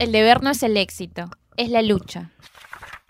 El 0.00 0.12
deber 0.12 0.42
no 0.42 0.48
es 0.48 0.62
el 0.62 0.78
éxito, 0.78 1.28
es 1.58 1.68
la 1.68 1.82
lucha. 1.82 2.30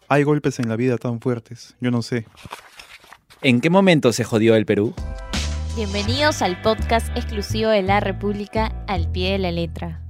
Hay 0.08 0.24
golpes 0.24 0.58
en 0.58 0.69
la 0.69 0.74
vida 0.74 0.98
tan 0.98 1.21
fuertes, 1.21 1.76
yo 1.80 1.92
no 1.92 2.03
sé. 2.03 2.26
¿En 3.42 3.60
qué 3.60 3.71
momento 3.71 4.12
se 4.12 4.24
jodió 4.24 4.56
el 4.56 4.66
Perú? 4.66 4.92
Bienvenidos 5.76 6.42
al 6.42 6.61
podcast 6.62 7.16
exclusivo 7.16 7.71
de 7.71 7.82
La 7.82 8.00
República 8.00 8.74
al 8.88 9.08
pie 9.13 9.31
de 9.31 9.38
la 9.38 9.53
letra. 9.53 10.03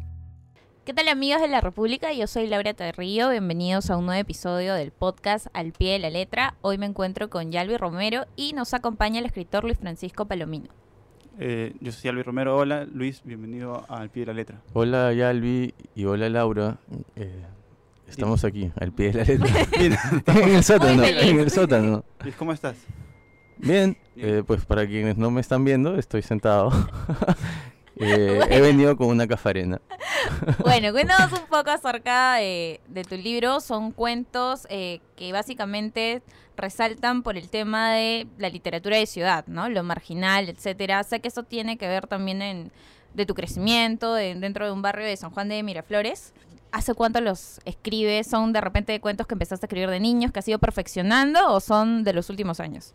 ¿Qué 0.87 0.95
tal 0.95 1.09
amigos 1.09 1.43
de 1.43 1.49
La 1.49 1.61
República? 1.61 2.15
Yo 2.15 2.27
soy 2.27 2.47
Laura 2.47 2.73
Terrillo, 2.73 3.29
bienvenidos 3.29 3.91
a 3.91 3.99
un 3.99 4.07
nuevo 4.07 4.23
episodio 4.23 4.73
del 4.73 4.91
podcast 4.91 5.49
Al 5.53 5.73
pie 5.73 5.93
de 5.93 5.99
la 5.99 6.09
letra. 6.09 6.55
Hoy 6.63 6.79
me 6.79 6.87
encuentro 6.87 7.29
con 7.29 7.53
Yalvi 7.53 7.77
Romero 7.77 8.25
y 8.37 8.55
nos 8.55 8.73
acompaña 8.73 9.19
el 9.19 9.27
escritor 9.27 9.65
Luis 9.65 9.77
Francisco 9.77 10.25
Palomino. 10.25 10.80
Eh, 11.43 11.75
yo 11.81 11.91
soy 11.91 12.11
Albi 12.11 12.23
Romero, 12.23 12.55
hola 12.57 12.85
Luis, 12.93 13.23
bienvenido 13.25 13.87
Al 13.89 14.11
Pie 14.11 14.23
de 14.23 14.27
la 14.27 14.33
Letra. 14.35 14.61
Hola 14.75 15.11
Yalvi 15.15 15.73
y 15.95 16.05
hola 16.05 16.29
Laura. 16.29 16.77
Eh, 17.17 17.43
estamos 18.07 18.45
aquí, 18.45 18.71
al 18.79 18.93
pie 18.93 19.11
de 19.11 19.25
la 19.25 19.25
letra. 19.25 19.69
en 20.43 20.55
el 20.57 20.63
sótano, 20.65 21.03
en 21.03 21.41
el 21.41 21.51
sótano. 21.51 22.05
Luis, 22.23 22.37
¿cómo 22.37 22.53
estás? 22.53 22.77
Bien, 23.57 23.97
Bien. 24.15 24.29
eh, 24.39 24.43
pues 24.47 24.67
para 24.67 24.87
quienes 24.87 25.17
no 25.17 25.31
me 25.31 25.41
están 25.41 25.65
viendo, 25.65 25.97
estoy 25.97 26.23
sentado. 26.23 26.71
Eh, 28.03 28.41
He 28.49 28.63
venido 28.63 28.97
con 28.97 29.09
una 29.09 29.27
cafarena. 29.27 29.79
Bueno, 30.63 30.93
cuéntanos 30.93 31.33
un 31.33 31.47
poco 31.47 31.71
acerca 31.71 32.35
de, 32.37 32.81
de 32.89 33.05
tu 33.05 33.17
libro. 33.17 33.61
Son 33.61 33.93
cuentos 33.93 34.67
eh, 34.71 35.01
que 35.17 35.33
básicamente 35.33 36.23
resaltan 36.57 37.23
por 37.23 37.37
el 37.37 37.49
tema 37.49 37.93
de 37.93 38.27
la 38.39 38.49
literatura 38.49 38.97
de 38.97 39.07
ciudad, 39.07 39.45
¿no? 39.47 39.69
Lo 39.69 39.83
marginal, 39.83 40.49
etcétera. 40.49 41.03
Sé 41.05 41.21
que 41.21 41.29
eso 41.29 41.43
tiene 41.43 41.79
que 41.79 41.89
ver 41.89 42.07
también 42.07 42.43
en, 42.43 42.73
de 43.15 43.27
tu 43.27 43.35
crecimiento 43.35 44.15
de- 44.15 44.35
dentro 44.35 44.67
de 44.67 44.73
un 44.73 44.83
barrio 44.83 45.07
de 45.07 45.17
San 45.17 45.31
Juan 45.31 45.49
de 45.49 45.63
Miraflores. 45.63 46.33
¿Hace 46.73 46.95
cuánto 46.95 47.21
los 47.21 47.61
escribes? 47.65 48.29
¿Son 48.29 48.53
de 48.53 48.61
repente 48.61 49.01
cuentos 49.01 49.27
que 49.27 49.35
empezaste 49.35 49.65
a 49.65 49.69
escribir 49.69 49.91
de 49.91 49.99
niños, 50.01 50.31
que 50.33 50.39
has 50.39 50.47
ido 50.49 50.59
perfeccionando 50.61 51.53
o 51.53 51.59
son 51.61 52.05
de 52.05 52.13
los 52.13 52.31
últimos 52.31 52.61
años? 52.61 52.93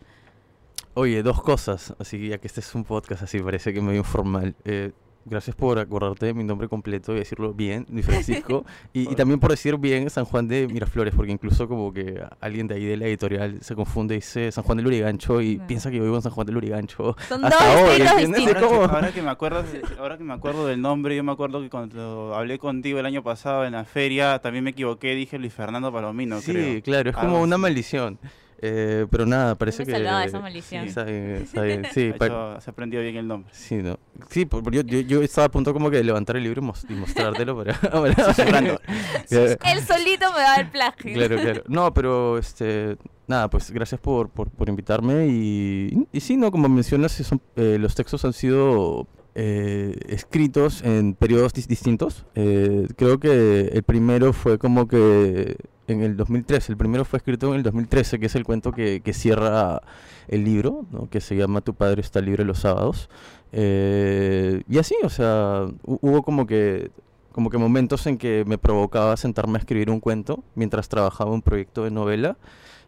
Oye, 0.94 1.22
dos 1.22 1.42
cosas, 1.42 1.94
así 1.98 2.18
que 2.18 2.28
ya 2.28 2.38
que 2.38 2.46
este 2.46 2.60
es 2.60 2.74
un 2.74 2.84
podcast 2.84 3.22
así, 3.22 3.38
parece 3.40 3.74
que 3.74 3.82
medio 3.82 3.98
informal. 3.98 4.54
Eh, 4.64 4.92
gracias 5.28 5.54
por 5.56 5.78
acordarte 5.78 6.26
de 6.26 6.34
mi 6.34 6.44
nombre 6.44 6.68
completo 6.68 7.12
y 7.12 7.16
decirlo 7.18 7.52
bien, 7.52 7.84
Luis 7.90 8.06
Francisco. 8.06 8.64
y, 8.92 9.10
y 9.10 9.14
también 9.16 9.40
por 9.40 9.50
decir 9.50 9.76
bien 9.76 10.08
San 10.08 10.24
Juan 10.24 10.48
de 10.48 10.66
Miraflores, 10.68 11.14
porque 11.14 11.32
incluso 11.32 11.68
como 11.68 11.92
que 11.92 12.22
alguien 12.40 12.68
de 12.68 12.76
ahí 12.76 12.84
de 12.84 12.96
la 12.96 13.06
editorial 13.06 13.58
se 13.60 13.74
confunde 13.74 14.14
y 14.14 14.18
dice 14.18 14.52
San 14.52 14.64
Juan 14.64 14.76
del 14.78 14.84
Lurigancho 14.84 15.40
y 15.40 15.56
No. 15.56 15.66
piensa 15.66 15.90
que 15.90 15.96
yo 15.98 16.04
vivo 16.04 16.16
en 16.16 16.22
San 16.22 16.32
Juan 16.32 16.46
del 16.46 16.54
Lurigancho. 16.54 17.16
Son 17.28 17.44
Hasta 17.44 17.64
dos 17.64 17.82
hoy, 17.90 18.02
Ahora 18.06 18.16
que, 18.16 18.54
como- 18.60 18.82
ahora 18.84 19.12
que 19.12 19.22
me 19.22 19.30
acuerdo, 19.30 19.62
de- 19.64 19.82
ahora 19.98 20.16
que 20.16 20.24
me 20.24 20.32
acuerdo 20.34 20.66
del 20.66 20.80
nombre, 20.80 21.16
yo 21.16 21.24
me 21.24 21.32
acuerdo 21.32 21.60
que 21.60 21.68
cuando 21.70 22.34
hablé 22.34 22.58
contigo 22.58 22.98
el 23.00 23.06
año 23.06 23.22
pasado 23.22 23.64
en 23.64 23.72
la 23.72 23.84
feria, 23.84 24.38
también 24.38 24.64
me 24.64 24.70
equivoqué, 24.70 25.14
dije 25.14 25.38
Luis 25.38 25.52
Fernando 25.52 25.92
Palomino, 25.92 26.40
sí, 26.40 26.52
creo. 26.52 26.82
claro, 26.82 27.10
es 27.10 27.16
como 27.16 27.40
una 27.42 27.58
maldición. 27.58 28.18
Eh, 28.62 29.06
pero 29.10 29.26
nada, 29.26 29.54
parece 29.54 29.82
Me 29.82 29.86
que... 29.86 29.92
salvaba 29.92 30.24
esa 30.24 30.40
maldición. 30.40 30.86
Está 30.86 31.04
bien, 31.04 31.26
está 31.42 31.62
bien, 31.62 31.86
sí, 31.92 32.12
hecho- 32.14 32.56
se 32.60 32.70
aprendió 32.70 33.00
bien 33.02 33.16
el 33.16 33.28
nombre. 33.28 33.50
Sí, 33.54 33.76
no. 33.76 33.98
Sí, 34.30 34.46
por- 34.46 34.70
yo, 34.72 34.80
yo, 34.82 35.00
yo 35.00 35.22
estaba 35.22 35.46
a 35.46 35.50
punto 35.50 35.72
como 35.74 35.90
que 35.90 35.98
de 35.98 36.04
levantar 36.04 36.36
el 36.36 36.44
libro 36.44 36.62
y, 36.62 36.64
mos- 36.64 36.86
y 36.88 36.94
mostrártelo 36.94 37.56
para... 37.56 37.74
para- 37.80 38.80
Él 39.30 39.80
solito 39.86 40.32
me 40.32 40.40
da 40.40 40.56
el 40.56 40.70
plagio. 40.70 41.14
claro, 41.14 41.36
claro. 41.36 41.62
No, 41.68 41.92
pero 41.92 42.38
este... 42.38 42.96
Nada, 43.28 43.50
pues 43.50 43.72
gracias 43.72 44.00
por, 44.00 44.30
por, 44.30 44.50
por 44.50 44.68
invitarme 44.68 45.26
y, 45.26 46.06
y 46.12 46.20
sí, 46.20 46.36
¿no? 46.36 46.52
Como 46.52 46.68
mencionas, 46.68 47.10
sí 47.10 47.24
son, 47.24 47.40
eh, 47.56 47.76
los 47.80 47.96
textos 47.96 48.24
han 48.24 48.32
sido 48.32 49.08
eh, 49.34 49.98
escritos 50.08 50.80
en 50.82 51.14
periodos 51.14 51.52
dis- 51.52 51.66
distintos. 51.66 52.24
Eh, 52.36 52.86
creo 52.96 53.18
que 53.18 53.62
el 53.72 53.82
primero 53.82 54.32
fue 54.32 54.58
como 54.58 54.86
que 54.86 55.56
en 55.88 56.02
el 56.02 56.16
2013, 56.16 56.72
el 56.72 56.76
primero 56.78 57.04
fue 57.04 57.18
escrito 57.18 57.48
en 57.50 57.54
el 57.56 57.62
2013, 57.62 58.18
que 58.18 58.26
es 58.26 58.34
el 58.34 58.44
cuento 58.44 58.72
que, 58.72 59.00
que 59.00 59.12
cierra 59.12 59.82
el 60.28 60.44
libro, 60.44 60.84
¿no? 60.90 61.08
que 61.08 61.20
se 61.20 61.36
llama 61.36 61.60
Tu 61.60 61.74
padre 61.74 62.00
está 62.00 62.20
libre 62.20 62.44
los 62.44 62.58
sábados. 62.60 63.08
Eh, 63.52 64.62
y 64.68 64.78
así, 64.78 64.94
o 65.02 65.08
sea, 65.08 65.64
hu- 65.84 65.98
hubo 66.00 66.22
como 66.22 66.46
que, 66.46 66.90
como 67.32 67.50
que 67.50 67.58
momentos 67.58 68.06
en 68.06 68.18
que 68.18 68.44
me 68.46 68.58
provocaba 68.58 69.16
sentarme 69.16 69.56
a 69.58 69.60
escribir 69.60 69.90
un 69.90 70.00
cuento 70.00 70.42
mientras 70.54 70.88
trabajaba 70.88 71.30
un 71.32 71.42
proyecto 71.42 71.84
de 71.84 71.90
novela 71.90 72.36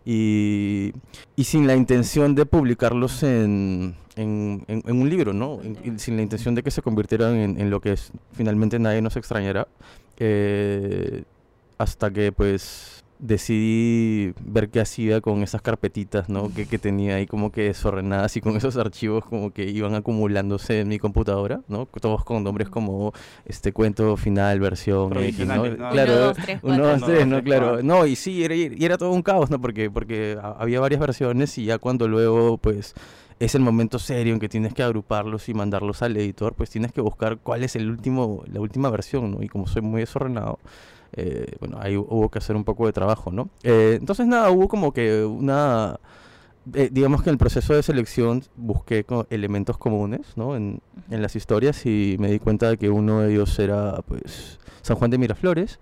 y, 0.04 0.92
y 1.36 1.44
sin 1.44 1.66
la 1.66 1.76
intención 1.76 2.34
de 2.34 2.46
publicarlos 2.46 3.22
en, 3.22 3.94
en, 4.16 4.64
en- 4.68 4.82
en 4.86 5.00
un 5.00 5.08
libro, 5.08 5.32
¿no? 5.32 5.60
Sin 5.96 6.16
la 6.16 6.22
intención 6.22 6.54
de 6.54 6.62
que 6.62 6.70
se 6.70 6.82
convirtieran 6.82 7.34
en 7.36 7.70
lo 7.70 7.80
que 7.80 7.92
es, 7.92 8.10
finalmente 8.32 8.78
nadie 8.78 9.02
nos 9.02 9.16
extrañará. 9.16 9.68
Eh, 10.18 11.22
hasta 11.78 12.10
que 12.10 12.32
pues 12.32 13.04
decidí 13.20 14.32
ver 14.44 14.68
qué 14.68 14.80
hacía 14.80 15.20
con 15.20 15.42
esas 15.42 15.60
carpetitas, 15.60 16.28
¿no? 16.28 16.52
Que, 16.54 16.66
que 16.66 16.78
tenía 16.78 17.16
ahí 17.16 17.26
como 17.26 17.50
que 17.50 17.62
desordenadas 17.62 18.36
y 18.36 18.40
con 18.40 18.56
esos 18.56 18.76
archivos 18.76 19.24
como 19.24 19.50
que 19.52 19.64
iban 19.68 19.94
acumulándose 19.96 20.80
en 20.80 20.88
mi 20.88 20.98
computadora, 21.00 21.60
¿no? 21.66 21.86
Todos 21.86 22.24
con 22.24 22.44
nombres 22.44 22.68
como 22.68 23.12
este 23.44 23.72
cuento 23.72 24.16
final, 24.16 24.60
versión 24.60 25.16
X, 25.16 25.46
¿no? 25.46 25.56
¿no? 25.66 25.90
Claro, 25.90 26.12
Uno, 26.12 26.20
dos, 26.26 26.36
tres, 26.36 26.60
uno, 26.62 26.86
dos, 26.86 27.02
tres, 27.04 27.26
¿no? 27.26 27.42
Claro. 27.42 27.82
No, 27.82 28.06
y 28.06 28.14
sí, 28.14 28.44
era, 28.44 28.54
y 28.54 28.76
era 28.84 28.96
todo 28.98 29.10
un 29.10 29.22
caos, 29.22 29.50
¿no? 29.50 29.60
Porque, 29.60 29.90
porque 29.90 30.38
ha- 30.40 30.52
había 30.58 30.78
varias 30.78 31.00
versiones 31.00 31.56
y 31.58 31.64
ya 31.64 31.78
cuando 31.78 32.06
luego, 32.06 32.58
pues, 32.58 32.94
es 33.40 33.54
el 33.54 33.62
momento 33.62 33.98
serio 33.98 34.32
en 34.34 34.40
que 34.40 34.48
tienes 34.48 34.74
que 34.74 34.82
agruparlos 34.82 35.48
y 35.48 35.54
mandarlos 35.54 36.02
al 36.02 36.16
editor, 36.16 36.54
pues 36.54 36.70
tienes 36.70 36.92
que 36.92 37.00
buscar 37.00 37.38
cuál 37.38 37.62
es 37.64 37.74
el 37.76 37.88
último, 37.90 38.42
la 38.52 38.60
última 38.60 38.90
versión, 38.90 39.30
¿no? 39.32 39.42
Y 39.42 39.48
como 39.48 39.66
soy 39.66 39.82
muy 39.82 40.00
desordenado, 40.02 40.58
eh, 41.12 41.56
bueno, 41.60 41.78
ahí 41.80 41.96
hubo 41.96 42.28
que 42.28 42.38
hacer 42.38 42.56
un 42.56 42.64
poco 42.64 42.86
de 42.86 42.92
trabajo, 42.92 43.30
¿no? 43.32 43.48
Eh, 43.62 43.96
entonces, 44.00 44.26
nada, 44.26 44.50
hubo 44.50 44.68
como 44.68 44.92
que 44.92 45.24
una... 45.24 45.98
eh, 46.74 46.90
digamos 46.92 47.22
que 47.22 47.30
en 47.30 47.34
el 47.34 47.38
proceso 47.38 47.74
de 47.74 47.82
selección 47.82 48.42
busqué 48.56 49.04
co- 49.04 49.26
elementos 49.30 49.78
comunes, 49.78 50.26
¿no? 50.36 50.54
En, 50.56 50.80
en 51.10 51.22
las 51.22 51.34
historias 51.36 51.84
y 51.86 52.16
me 52.18 52.30
di 52.30 52.38
cuenta 52.38 52.68
de 52.70 52.76
que 52.76 52.90
uno 52.90 53.20
de 53.20 53.32
ellos 53.32 53.58
era, 53.58 54.02
pues, 54.06 54.58
San 54.82 54.96
Juan 54.96 55.10
de 55.10 55.18
Miraflores, 55.18 55.78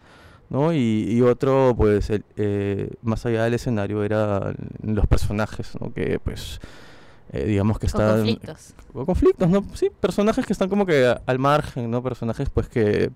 ¿no? 0.48 0.72
Y, 0.72 1.06
y 1.10 1.20
otro, 1.22 1.75
pues, 1.76 2.08
el- 2.10 2.25
eh, 2.37 2.91
más 3.03 3.26
allá 3.26 3.44
del 3.44 3.54
escenario, 3.54 4.04
eran 4.04 4.54
los 4.82 5.06
personajes, 5.08 5.72
¿no? 5.81 5.93
Que, 5.93 6.20
pues, 6.20 6.60
eh, 7.32 7.44
digamos 7.44 7.81
que 7.81 7.87
están... 7.87 8.19
conflictos. 8.19 8.75
o 8.94 9.04
conflictos, 9.06 9.48
¿no? 9.50 9.64
Sí, 9.75 9.91
personajes 10.00 10.47
que 10.47 10.53
están 10.53 10.69
como 10.69 10.87
que 10.87 11.12
al 11.26 11.38
margen, 11.41 11.91
¿no? 11.91 12.00
Personajes, 12.00 12.48
pues, 12.48 12.69
que... 12.69 13.10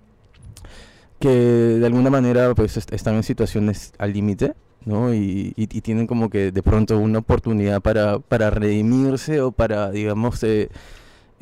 que 1.20 1.28
de 1.28 1.86
alguna 1.86 2.10
manera, 2.10 2.54
pues, 2.54 2.76
est- 2.76 2.92
están 2.92 3.14
en 3.14 3.22
situaciones 3.22 3.92
al 3.98 4.12
límite, 4.12 4.54
¿no? 4.86 5.14
Y, 5.14 5.52
y- 5.56 5.68
y 5.70 5.80
tienen 5.82 6.06
como 6.08 6.30
que 6.30 6.50
de 6.50 6.62
pronto 6.62 6.98
una 6.98 7.18
oportunidad 7.20 7.80
para, 7.80 8.18
para 8.18 8.50
redimirse 8.50 9.40
o 9.42 9.52
para, 9.52 9.90
digamos, 9.90 10.42
eh, 10.42 10.68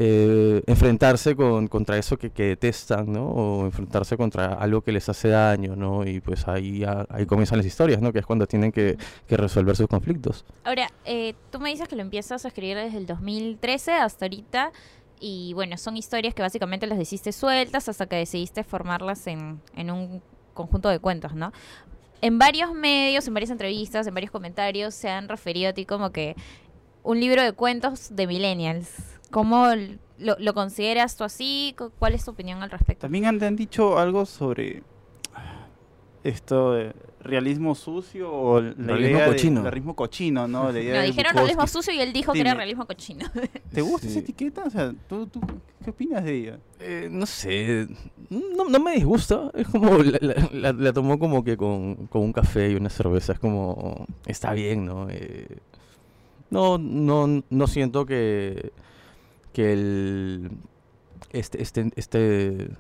eh, 0.01 0.63
enfrentarse 0.69 1.35
con, 1.35 1.67
contra 1.67 1.99
eso 1.99 2.17
que, 2.19 2.31
que 2.31 2.45
detestan, 2.45 3.13
¿no? 3.13 3.27
O 3.27 3.65
enfrentarse 3.67 4.17
contra 4.17 4.53
algo 4.55 4.81
que 4.83 4.93
les 4.93 5.09
hace 5.09 5.29
daño, 5.29 5.75
¿no? 5.75 6.07
Y 6.07 6.21
pues 6.21 6.47
ahí, 6.47 6.85
ahí 7.09 7.27
comienzan 7.27 7.59
las 7.59 7.67
historias, 7.67 8.01
¿no? 8.01 8.13
Que 8.13 8.21
es 8.21 8.27
cuando 8.27 8.47
tienen 8.47 8.71
que, 8.71 8.97
que 9.27 9.37
resolver 9.37 9.75
sus 9.75 9.89
conflictos. 9.89 10.45
Ahora, 10.63 10.89
eh, 11.05 11.35
tú 11.51 11.59
me 11.59 11.71
dices 11.71 11.89
que 11.89 11.97
lo 11.97 12.03
empiezas 12.03 12.45
a 12.45 12.49
escribir 12.49 12.77
desde 12.77 12.99
el 12.99 13.07
2013 13.07 13.93
hasta 13.93 14.27
ahorita. 14.27 14.71
Y 15.21 15.53
bueno, 15.55 15.77
son 15.77 15.97
historias 15.97 16.35
que 16.35 16.43
básicamente 16.43 16.87
las 16.87 16.99
hiciste 17.01 17.33
sueltas 17.33 17.89
hasta 17.89 18.07
que 18.07 18.17
decidiste 18.17 18.65
formarlas 18.65 19.27
en, 19.27 19.61
en 19.75 19.91
un 19.91 20.23
conjunto 20.55 20.89
de 20.89 20.99
cuentos, 20.99 21.35
¿no? 21.35 21.53
En 22.21 22.39
varios 22.39 22.73
medios, 22.73 23.27
en 23.29 23.35
varias 23.35 23.51
entrevistas, 23.51 24.07
en 24.07 24.15
varios 24.15 24.33
comentarios 24.33 24.95
se 24.95 25.09
han 25.09 25.29
referido 25.29 25.71
a 25.71 25.73
ti 25.73 25.85
como 25.87 26.11
que 26.11 26.35
un 27.05 27.21
libro 27.21 27.43
de 27.43 27.53
cuentos 27.53 28.15
de 28.15 28.27
millennials. 28.27 28.91
¿Cómo 29.31 29.67
lo, 30.19 30.37
lo 30.39 30.55
consideras 30.55 31.17
tú 31.17 31.25
así? 31.25 31.75
Cu- 31.79 31.93
¿Cuál 31.99 32.15
es 32.15 32.25
tu 32.25 32.33
opinión 32.33 32.63
al 32.63 32.71
respecto? 32.71 33.03
También 33.03 33.27
han, 33.27 33.43
han 33.43 33.57
dicho 33.57 33.99
algo 33.99 34.27
sobre 34.27 34.83
esto 36.25 36.73
de 36.73 36.93
realismo 37.29 37.75
sucio 37.75 38.33
o 38.33 38.61
la 38.61 38.73
Realismo 38.77 39.17
idea 39.19 39.27
cochino. 39.27 39.63
de 39.63 39.71
realismo 39.71 39.95
cochino, 39.95 40.49
¿no? 40.49 40.73
La 40.73 40.81
idea 40.81 40.95
No, 40.95 41.01
de 41.01 41.07
dijeron 41.07 41.31
Bukowski. 41.33 41.39
realismo 41.55 41.67
sucio 41.67 41.95
y 41.95 42.01
él 42.01 42.13
dijo 42.13 42.33
que 42.33 42.41
era 42.41 42.51
Dime. 42.51 42.59
realismo 42.59 42.87
cochino. 42.87 43.27
¿Te 43.73 43.81
gusta 43.83 44.07
Sí. 44.07 44.09
esa 44.09 44.19
etiqueta? 44.21 44.65
O 44.65 44.71
sea, 44.71 44.93
¿tú, 45.09 45.27
tú, 45.27 45.41
¿qué 45.85 45.91
opinas 45.91 46.25
de 46.25 46.35
ella? 46.35 46.59
Eh, 46.81 47.09
no 47.11 47.27
sé, 47.27 47.87
no, 48.31 48.65
no 48.69 48.79
me 48.81 48.93
disgusta, 48.97 49.51
es 49.55 49.69
como, 49.69 49.99
la, 49.99 50.19
la, 50.21 50.49
la- 50.53 50.73
la 50.73 50.93
tomo 50.93 51.19
como 51.19 51.45
que 51.45 51.57
con, 51.57 52.07
con 52.09 52.23
un 52.23 52.33
café 52.33 52.71
y 52.71 52.75
una 52.75 52.91
cerveza, 52.91 53.33
es 53.35 53.39
como, 53.39 54.07
está 54.27 54.53
bien, 54.53 54.85
¿no? 54.87 55.09
Eh, 55.11 55.47
no, 56.51 56.79
no, 56.79 57.43
no 57.51 57.67
siento 57.67 58.07
que, 58.07 58.73
que 59.53 59.73
el, 59.73 60.51
este, 61.33 61.63
este, 61.63 61.91
este 61.97 62.71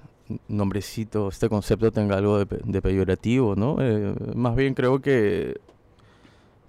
nombrecito, 0.48 1.28
este 1.28 1.48
concepto 1.48 1.90
tenga 1.92 2.16
algo 2.16 2.44
de, 2.44 2.60
de 2.64 2.82
peyorativo, 2.82 3.54
¿no? 3.56 3.76
Eh, 3.80 4.14
más 4.34 4.54
bien 4.56 4.74
creo 4.74 5.00
que, 5.00 5.58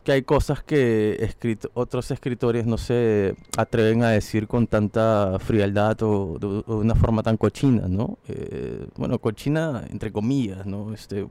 que 0.03 0.13
hay 0.13 0.21
cosas 0.23 0.63
que 0.63 1.17
escrito- 1.19 1.69
otros 1.73 2.09
escritores 2.09 2.65
no 2.65 2.77
se 2.77 3.35
atreven 3.57 4.01
a 4.03 4.09
decir 4.11 4.47
con 4.47 4.65
tanta 4.65 5.37
frialdad 5.39 6.01
o 6.03 6.37
de, 6.39 6.47
o 6.47 6.63
de 6.65 6.73
una 6.75 6.95
forma 6.95 7.21
tan 7.21 7.35
cochina, 7.37 7.87
¿no? 7.87 8.17
Eh, 8.29 8.87
bueno, 8.95 9.19
cochina 9.19 9.83
entre 9.89 10.11
comillas, 10.11 10.65
¿no? 10.65 10.93
Este, 10.93 11.27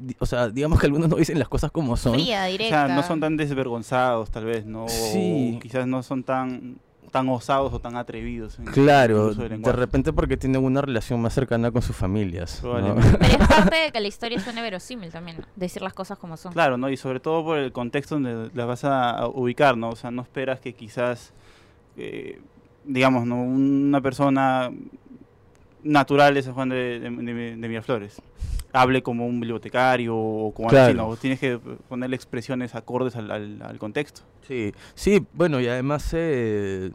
di- 0.00 0.16
o 0.18 0.26
sea, 0.26 0.48
digamos 0.48 0.80
que 0.80 0.86
algunos 0.86 1.08
no 1.08 1.16
dicen 1.16 1.38
las 1.38 1.48
cosas 1.48 1.70
como 1.70 1.96
son. 1.96 2.14
Fría, 2.14 2.44
O 2.46 2.50
directa. 2.50 2.86
sea, 2.86 2.94
no 2.96 3.02
son 3.04 3.20
tan 3.20 3.36
desvergonzados, 3.36 4.30
tal 4.30 4.44
vez, 4.46 4.66
¿no? 4.66 4.86
O 4.86 4.88
Sí. 4.88 5.58
quizás 5.62 5.86
no 5.86 6.02
son 6.02 6.24
tan, 6.24 6.78
tan 7.10 7.28
osados 7.28 7.72
o 7.72 7.78
tan 7.80 7.96
atrevidos. 7.96 8.58
en- 8.58 8.66
Claro, 8.66 9.34
de 9.34 9.72
repente 9.72 10.12
porque 10.12 10.36
tienen 10.36 10.62
una 10.64 10.80
relación 10.80 11.20
más 11.20 11.34
cercana 11.34 11.70
con 11.70 11.82
sus 11.82 11.96
familias. 11.96 12.60
Pero 12.62 12.98
es 12.98 13.36
parte 13.48 13.76
de 13.76 13.92
que 13.92 14.00
la 14.00 14.08
historia 14.08 14.38
suene 14.40 14.62
verosímil 14.62 15.10
también, 15.10 15.38
¿no? 15.38 15.44
decir 15.56 15.82
las 15.82 15.94
cosas 15.94 16.18
como 16.18 16.36
son. 16.36 16.52
Claro, 16.52 16.76
¿no? 16.76 16.88
Y 16.90 16.96
sobre 16.96 17.20
todo 17.20 17.44
por 17.44 17.58
el 17.58 17.72
contexto 17.72 18.14
donde 18.16 18.50
las 18.54 18.66
vas 18.66 18.84
a 18.84 19.10
a 19.10 19.26
ubicar, 19.28 19.76
¿no? 19.76 19.90
O 19.90 19.96
sea, 19.96 20.10
no 20.10 20.22
esperas 20.22 20.60
que 20.60 20.72
quizás, 20.74 21.32
eh, 21.96 22.40
digamos, 22.84 23.26
¿no? 23.26 23.36
Una 23.42 24.00
persona 24.00 24.70
natural 25.82 26.34
de 26.34 26.42
San 26.42 26.54
Juan 26.54 26.68
de, 26.70 27.00
de, 27.00 27.10
de- 27.10 27.56
de 27.56 27.68
Miraflores 27.68 28.20
hable 28.72 29.02
como 29.02 29.26
un 29.26 29.40
bibliotecario 29.40 30.14
o 30.16 30.52
como 30.52 30.68
Claro. 30.68 30.84
así, 30.86 30.94
¿no? 30.96 31.16
Tienes 31.16 31.40
que 31.40 31.58
ponerle 31.88 32.16
expresiones 32.16 32.74
acordes 32.74 33.16
al, 33.16 33.30
al- 33.30 33.62
al 33.62 33.78
contexto. 33.78 34.20
Sí, 34.46 34.72
sí, 34.94 35.24
bueno, 35.32 35.58
y 35.60 35.68
además 35.68 36.10
eh, 36.12 36.90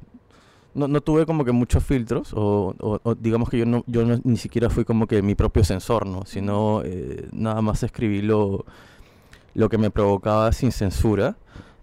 no, 0.75 0.88
no 0.88 1.01
tuve 1.01 1.25
como 1.25 1.44
que 1.44 1.51
muchos 1.51 1.83
filtros, 1.83 2.31
o, 2.33 2.75
o- 2.80 3.00
o 3.03 3.15
digamos 3.15 3.50
que 3.50 3.57
yo 3.57 3.65
no, 3.65 3.83
yo 3.88 4.06
no- 4.06 4.19
ni 4.24 4.38
siquiera 4.38 4.69
fui 4.69 4.85
como 4.85 5.07
que 5.07 5.21
mi 5.24 5.33
propio 5.33 5.63
sensor, 5.63 6.06
¿no? 6.06 6.25
Sino 6.25 6.81
eh, 6.85 7.27
nada 7.31 7.62
más 7.62 7.81
escribí 7.83 8.21
lo, 8.21 8.65
lo 9.56 9.68
que 9.69 9.77
me 9.80 9.89
provocaba 9.89 10.51
sin 10.51 10.71
censura. 10.71 11.38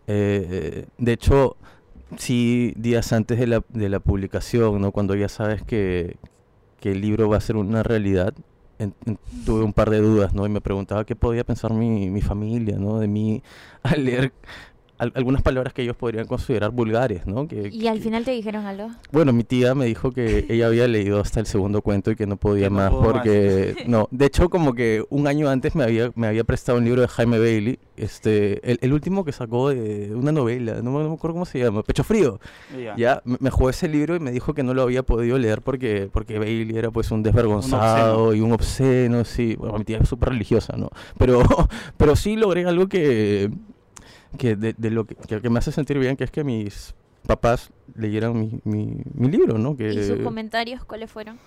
Eh, 0.07 0.87
de 0.99 1.13
hecho, 1.13 1.57
sí, 2.17 2.75
días 2.77 3.13
antes 3.13 3.39
de 3.41 3.47
la, 3.49 3.65
de 3.71 3.89
la 3.89 3.99
publicación, 4.01 4.81
¿no? 4.81 4.93
Cuando 4.93 5.15
ya 5.17 5.29
sabes 5.29 5.63
que, 5.63 6.17
que 6.81 6.93
el 6.93 7.01
libro 7.01 7.29
va 7.29 7.37
a 7.39 7.41
ser 7.41 7.57
una 7.57 7.83
realidad, 7.83 8.35
en- 8.79 8.95
tuve 9.45 9.63
un 9.65 9.73
par 9.73 9.91
de 9.91 9.99
dudas, 10.01 10.33
¿no? 10.35 10.47
Y 10.47 10.49
me 10.49 10.61
preguntaba 10.61 11.05
qué 11.05 11.15
podía 11.17 11.45
pensar 11.45 11.73
mi, 11.75 12.11
mi 12.11 12.23
familia, 12.23 12.79
¿no? 12.79 12.99
De 12.99 13.09
mí 13.09 13.43
al 13.83 14.05
leer 14.05 14.33
al- 15.01 15.13
algunas 15.17 15.43
palabras 15.43 15.73
que 15.73 15.83
ellos 15.83 15.97
podrían 15.97 16.27
considerar 16.27 16.71
vulgares, 16.71 17.27
¿no? 17.27 17.49
Que, 17.49 17.69
¿Y 17.73 17.87
al 17.89 17.97
que- 17.97 18.03
final 18.05 18.25
te 18.25 18.31
dijeron 18.31 18.67
algo? 18.67 18.91
Bueno, 19.11 19.33
mi 19.33 19.45
tía 19.45 19.75
me 19.75 19.87
dijo 19.87 20.13
que 20.13 20.47
ella 20.49 20.67
había 20.67 20.87
leído 20.87 21.21
hasta 21.21 21.41
el 21.41 21.47
segundo 21.47 21.83
cuento 21.83 22.11
y 22.11 22.17
que 22.17 22.27
no 22.27 22.37
podía 22.37 22.65
Que 22.67 22.71
no 22.71 22.77
más 22.77 22.93
más. 22.93 23.03
porque... 23.03 23.85
No, 23.87 24.09
de 24.11 24.27
hecho 24.27 24.49
como 24.51 24.75
que 24.75 25.05
un 25.11 25.27
año 25.27 25.49
antes 25.49 25.75
me 25.75 25.85
había, 25.85 26.13
me 26.15 26.27
había 26.27 26.45
prestado 26.45 26.79
un 26.79 26.85
libro 26.85 27.01
de 27.03 27.09
Jaime 27.09 27.39
Bailey, 27.39 27.79
este, 27.97 28.61
el, 28.71 28.79
el 28.81 28.93
último 28.93 29.25
que 29.25 29.33
sacó 29.33 29.71
de 29.71 30.15
una 30.15 30.33
novela, 30.33 30.81
no, 30.83 30.91
me- 30.93 31.03
no 31.03 31.09
me 31.11 31.15
acuerdo 31.17 31.35
cómo 31.35 31.45
se 31.47 31.59
llama, 31.59 31.83
Pecho 31.83 32.05
Frío. 32.05 32.39
Y 32.79 33.01
ya. 33.01 33.23
Me, 33.25 33.37
me 33.41 33.51
jugó 33.51 33.71
ese 33.71 33.89
libro 33.89 34.15
y 34.17 34.21
me 34.21 34.31
dijo 34.33 34.55
que 34.55 34.63
no 34.63 34.75
lo 34.75 34.83
había 34.83 35.03
podido 35.03 35.39
leer 35.39 35.63
porque, 35.63 36.09
porque 36.13 36.39
Bailey 36.39 36.77
era 36.77 36.91
pues 36.91 37.11
un 37.11 37.23
desvergonzado 37.23 38.35
y 38.35 38.41
un 38.41 38.53
obsceno, 38.53 39.25
sí. 39.25 39.55
Bueno, 39.57 39.79
mi 39.79 39.85
tía 39.85 39.99
es 39.99 40.09
súper 40.09 40.31
religiosa, 40.31 40.77
¿no? 40.77 40.91
Pero, 41.19 41.43
pero 41.97 42.17
sí 42.17 42.37
logré 42.37 42.65
algo 42.67 42.89
que, 42.89 43.51
que 44.39 44.57
de, 44.57 44.75
de 44.77 44.91
lo 44.91 45.05
que, 45.05 45.15
que- 45.15 45.41
que 45.41 45.51
me 45.51 45.59
hace 45.59 45.73
sentir 45.73 45.99
bien, 45.99 46.17
que 46.17 46.25
es 46.25 46.31
que 46.31 46.45
mis 46.45 46.95
papás 47.27 47.71
leyeran 47.95 48.39
mi, 48.39 48.61
mi, 48.65 48.97
mi 49.15 49.29
libro, 49.31 49.59
¿no? 49.59 49.77
Que, 49.77 49.93
¿Y 49.93 50.03
sus 50.07 50.21
comentarios 50.21 50.85
cuáles 50.85 51.11
fueron? 51.11 51.39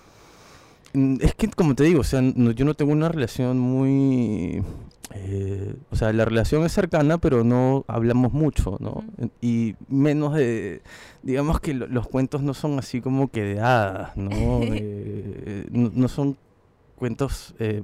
Mm, 0.92 1.16
Es 1.20 1.34
que, 1.34 1.48
como 1.48 1.74
te 1.74 1.84
digo, 1.84 2.00
o 2.00 2.04
sea, 2.04 2.20
no- 2.22 2.52
yo 2.52 2.64
no 2.64 2.74
tengo 2.74 2.92
una 2.92 3.08
relación 3.08 3.58
muy... 3.58 4.62
eh, 5.14 5.74
o 5.90 5.96
sea, 5.96 6.12
la 6.12 6.24
relación 6.24 6.64
es 6.64 6.72
cercana, 6.72 7.18
pero 7.18 7.42
no 7.44 7.84
hablamos 7.88 8.32
mucho, 8.32 8.76
¿no? 8.80 9.02
Y 9.40 9.74
menos 9.88 10.34
de... 10.34 10.82
Digamos 11.22 11.60
que 11.60 11.74
lo- 11.74 11.86
los 11.88 12.06
cuentos 12.08 12.42
no 12.42 12.54
son 12.54 12.78
así 12.78 13.00
como 13.00 13.28
que 13.28 13.42
de 13.42 13.60
hadas, 13.60 14.16
no, 14.16 14.60
no 15.70 16.08
son 16.08 16.36
cuentos... 16.96 17.54
eh, 17.58 17.82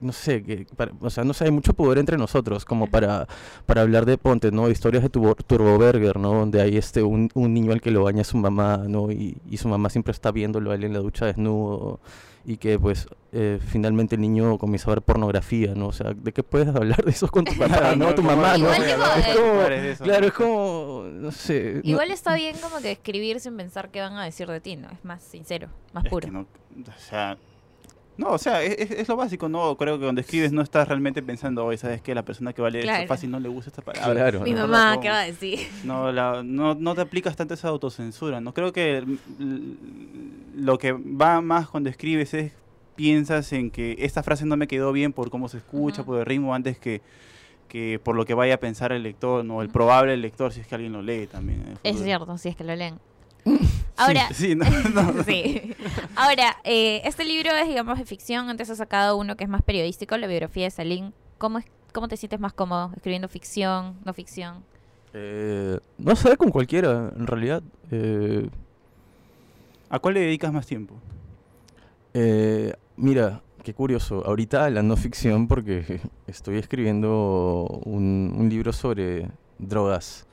no 0.00 0.12
sé, 0.12 0.42
que, 0.42 0.66
para- 0.76 0.92
o 1.00 1.10
sea, 1.10 1.24
no 1.24 1.32
sé, 1.34 1.44
hay 1.44 1.50
mucho 1.50 1.74
poder 1.74 1.98
entre 1.98 2.16
nosotros 2.16 2.64
como 2.64 2.86
para, 2.86 3.26
para 3.66 3.82
hablar 3.82 4.06
de 4.06 4.16
Ponte, 4.18 4.50
¿no? 4.50 4.68
Historias 4.70 5.02
de 5.02 5.10
Turbo, 5.10 5.34
Turbo 5.34 5.76
Burger, 5.78 6.18
¿no? 6.18 6.32
Donde 6.34 6.60
hay 6.62 6.76
este, 6.76 7.02
un, 7.02 7.28
un 7.34 7.52
niño 7.54 7.72
al 7.72 7.80
que 7.80 7.90
lo 7.90 8.02
baña 8.04 8.24
su 8.24 8.36
mamá, 8.36 8.78
¿no? 8.88 9.10
Y, 9.12 9.36
y 9.50 9.56
su 9.58 9.68
mamá 9.68 9.90
siempre 9.90 10.12
está 10.12 10.30
viéndolo 10.32 10.70
a 10.70 10.74
él 10.74 10.84
en 10.84 10.92
la 10.94 11.00
ducha 11.00 11.26
desnudo 11.26 12.00
y 12.42 12.56
que 12.56 12.78
pues 12.78 13.06
eh, 13.32 13.60
finalmente 13.64 14.14
el 14.14 14.22
niño 14.22 14.56
comienza 14.56 14.90
a 14.90 14.94
ver 14.94 15.02
pornografía, 15.02 15.74
¿no? 15.74 15.88
O 15.88 15.92
sea, 15.92 16.14
¿de 16.14 16.32
qué 16.32 16.42
puedes 16.42 16.68
hablar 16.74 17.04
de 17.04 17.10
esos 17.10 17.30
con 17.30 17.44
tu 17.44 17.54
papá, 17.58 17.94
no? 17.94 18.08
Tu 18.14 18.22
¿cómo 18.22 18.34
mamá, 18.34 18.56
¿no? 18.56 18.64
Igual 18.74 18.80
de 18.80 18.90
Es 18.90 19.36
como- 19.36 19.62
de 19.68 19.90
eso, 19.92 20.04
claro, 20.04 20.26
es 20.26 20.32
como, 20.32 21.04
no 21.12 21.30
sé. 21.30 21.74
no- 21.84 21.90
Igual 21.90 22.10
está 22.10 22.34
bien 22.34 22.56
como 22.62 22.78
que 22.78 22.92
escribir 22.92 23.38
sin 23.40 23.56
pensar 23.58 23.90
qué 23.90 24.00
van 24.00 24.14
a 24.14 24.24
decir 24.24 24.48
de 24.48 24.60
ti, 24.62 24.76
¿no? 24.76 24.88
Es 24.88 25.04
más 25.04 25.22
sincero, 25.22 25.68
más 25.92 26.04
Es 26.06 26.10
puro. 26.10 26.24
que 26.26 26.32
no, 26.32 26.40
o 26.40 26.98
sea, 26.98 27.36
no, 28.20 28.32
o 28.32 28.38
sea, 28.38 28.62
es, 28.62 29.08
lo 29.08 29.16
básico, 29.16 29.48
¿no? 29.48 29.74
Creo 29.78 29.98
que 29.98 30.04
cuando 30.04 30.20
escribes 30.20 30.52
no 30.52 30.60
estás 30.60 30.86
realmente 30.86 31.22
pensando, 31.22 31.64
oye, 31.64 31.78
¿sabes 31.78 32.02
qué? 32.02 32.14
La 32.14 32.22
persona 32.22 32.52
que 32.52 32.60
va 32.60 32.68
a 32.68 32.70
leer 32.70 32.84
Claro. 32.84 32.98
esto 33.00 33.08
fácil 33.08 33.30
no 33.30 33.40
le 33.40 33.48
gusta 33.48 33.70
esta 33.70 33.80
palabra. 33.80 34.12
Claro, 34.12 34.40
Mi 34.40 34.50
¿no? 34.52 34.58
Mamá, 34.68 34.96
la 34.96 35.00
¿qué 35.00 35.08
va 35.08 35.20
a 35.20 35.24
decir? 35.24 35.58
No, 35.84 36.12
la- 36.12 36.42
no, 36.44 36.74
no 36.74 36.94
te 36.94 37.00
aplicas 37.00 37.34
tanto 37.34 37.54
esa 37.54 37.68
autocensura, 37.68 38.42
¿no? 38.42 38.52
Creo 38.52 38.74
que 38.74 39.02
lo 40.54 40.76
que 40.76 40.92
va 40.92 41.40
más 41.40 41.68
cuando 41.68 41.88
escribes 41.88 42.34
es 42.34 42.52
piensas 42.94 43.50
en 43.54 43.70
que 43.70 43.96
esta 44.00 44.22
frase 44.22 44.44
no 44.44 44.58
me 44.58 44.68
quedó 44.68 44.92
bien 44.92 45.14
por 45.14 45.30
cómo 45.30 45.48
se 45.48 45.56
escucha, 45.56 46.04
por 46.04 46.18
el 46.18 46.26
ritmo, 46.26 46.54
antes 46.54 46.78
que, 46.78 47.00
que 47.68 47.98
por 48.04 48.14
lo 48.16 48.26
que 48.26 48.34
vaya 48.34 48.56
a 48.56 48.58
pensar 48.58 48.92
el 48.92 49.02
lector, 49.02 49.42
¿no? 49.46 49.62
El 49.62 49.70
probable 49.70 50.14
lector, 50.18 50.52
si 50.52 50.60
es 50.60 50.66
que 50.66 50.74
alguien 50.74 50.92
lo 50.92 51.00
lee 51.00 51.26
también. 51.26 51.64
el 51.82 51.96
Es 51.96 52.02
cierto, 52.02 52.36
si 52.36 52.50
es 52.50 52.56
que 52.56 52.64
lo 52.64 52.76
leen. 52.76 52.98
Ahora, 53.96 54.28
Sí, 54.32 54.54
no, 54.54 54.64
no. 54.94 55.24
sí. 55.26 55.74
Ahora, 56.16 56.56
eh, 56.64 57.02
este 57.04 57.24
libro 57.24 57.50
es, 57.52 57.68
digamos, 57.68 57.98
de 57.98 58.04
ficción. 58.04 58.48
Antes 58.48 58.70
has 58.70 58.78
sacado 58.78 59.16
uno 59.16 59.36
que 59.36 59.44
es 59.44 59.50
más 59.50 59.62
periodístico, 59.62 60.16
la 60.16 60.26
biografía 60.26 60.64
de 60.64 60.70
Salim. 60.70 61.12
¿Cómo, 61.38 61.58
es, 61.58 61.66
¿Cómo 61.92 62.08
te 62.08 62.16
sientes 62.16 62.40
más 62.40 62.52
cómodo 62.52 62.92
escribiendo 62.96 63.28
ficción, 63.28 63.96
no 64.04 64.14
ficción? 64.14 64.64
Eh, 65.12 65.78
no 65.98 66.16
sé, 66.16 66.36
con 66.36 66.50
cualquiera, 66.50 67.12
en 67.16 67.26
realidad. 67.26 67.62
Eh, 67.90 68.48
¿A 69.88 69.98
cuál 69.98 70.14
le 70.14 70.20
dedicas 70.20 70.52
más 70.52 70.66
tiempo? 70.66 70.94
Eh, 72.14 72.72
mira, 72.96 73.42
qué 73.64 73.74
curioso. 73.74 74.24
Ahorita 74.24 74.70
la 74.70 74.82
no 74.82 74.96
ficción 74.96 75.48
porque 75.48 76.00
estoy 76.26 76.58
escribiendo 76.58 77.80
un, 77.84 78.34
un 78.36 78.48
libro 78.48 78.72
sobre 78.72 79.28
drogas 79.58 80.26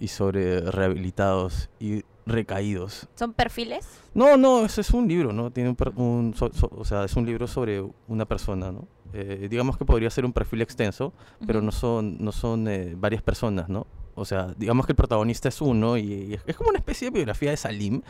y 0.00 0.08
sobre 0.08 0.60
rehabilitados 0.60 1.68
y 1.78 2.02
recaídos. 2.26 3.08
¿Son 3.14 3.32
perfiles? 3.32 3.86
No, 4.14 4.36
no, 4.36 4.64
eso 4.64 4.80
es 4.80 4.90
un 4.90 5.06
libro, 5.08 5.32
¿no? 5.32 5.50
Tiene 5.50 5.70
un, 5.70 5.76
per- 5.76 5.92
un 5.96 6.34
so- 6.36 6.52
so- 6.52 6.70
o 6.76 6.84
sea, 6.84 7.04
es 7.04 7.14
un 7.16 7.24
libro 7.26 7.46
sobre 7.46 7.82
una 8.08 8.24
persona, 8.26 8.72
¿no? 8.72 8.86
Eh, 9.12 9.46
digamos 9.48 9.78
que 9.78 9.84
podría 9.84 10.10
ser 10.10 10.24
un 10.24 10.32
perfil 10.32 10.60
extenso, 10.62 11.12
pero 11.46 11.62
no 11.62 11.70
son, 11.72 12.16
no 12.18 12.32
son 12.32 12.66
eh, 12.68 12.94
varias 12.96 13.22
personas, 13.22 13.68
¿no? 13.68 13.86
O 14.14 14.24
sea, 14.24 14.54
digamos 14.56 14.86
que 14.86 14.92
el 14.92 14.96
protagonista 14.96 15.48
es 15.48 15.60
uno 15.60 15.96
y, 15.96 16.02
y 16.12 16.34
es, 16.34 16.42
es 16.46 16.56
como 16.56 16.70
una 16.70 16.78
especie 16.78 17.06
de 17.08 17.12
biografía 17.14 17.50
de 17.50 17.56
Salim, 17.56 18.02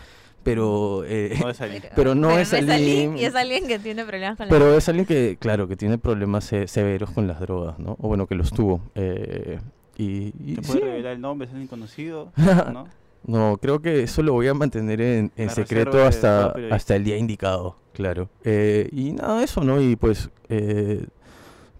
pero... 0.42 1.02
eh, 1.04 1.36
No 1.40 1.48
de 1.48 1.54
salir. 1.54 1.88
Pero 1.96 2.14
no 2.14 2.30
es 2.38 2.48
Salim. 2.48 3.16
Y 3.16 3.24
es 3.24 3.34
alguien 3.34 3.66
que 3.66 3.78
tiene 3.80 4.04
problemas 4.04 4.36
con 4.36 4.46
la 4.46 4.50
Pero 4.50 4.76
es 4.76 4.88
alguien 4.88 5.04
que, 5.04 5.36
claro, 5.40 5.66
que 5.66 5.76
tiene 5.76 5.98
problemas 5.98 6.44
se- 6.44 6.68
severos 6.68 7.10
con 7.10 7.26
las 7.26 7.40
drogas, 7.40 7.78
¿no? 7.80 7.96
O 8.00 8.06
bueno, 8.08 8.26
que 8.28 8.36
los 8.36 8.52
tuvo. 8.52 8.80
eh, 8.94 9.58
y, 9.98 10.32
y 10.38 10.54
¿Te 10.54 10.62
sí. 10.62 10.72
puede 10.72 10.80
revelar 10.84 11.12
el 11.14 11.20
nombre? 11.20 11.46
¿Es 11.46 11.52
alguien 11.52 11.68
conocido? 11.68 12.32
¿No? 12.72 12.86
No, 13.26 13.58
creo 13.58 13.80
que 13.80 14.04
eso 14.04 14.22
lo 14.22 14.32
voy 14.32 14.46
a 14.46 14.54
mantener 14.54 15.00
en, 15.00 15.32
en 15.36 15.50
secreto 15.50 16.04
hasta, 16.04 16.54
hasta 16.70 16.94
el 16.94 17.04
día 17.04 17.16
indicado, 17.16 17.76
claro. 17.92 18.28
Eh, 18.44 18.88
y 18.92 19.12
nada, 19.12 19.42
eso, 19.42 19.64
¿no? 19.64 19.80
Y 19.80 19.96
pues 19.96 20.30
eh, 20.48 21.04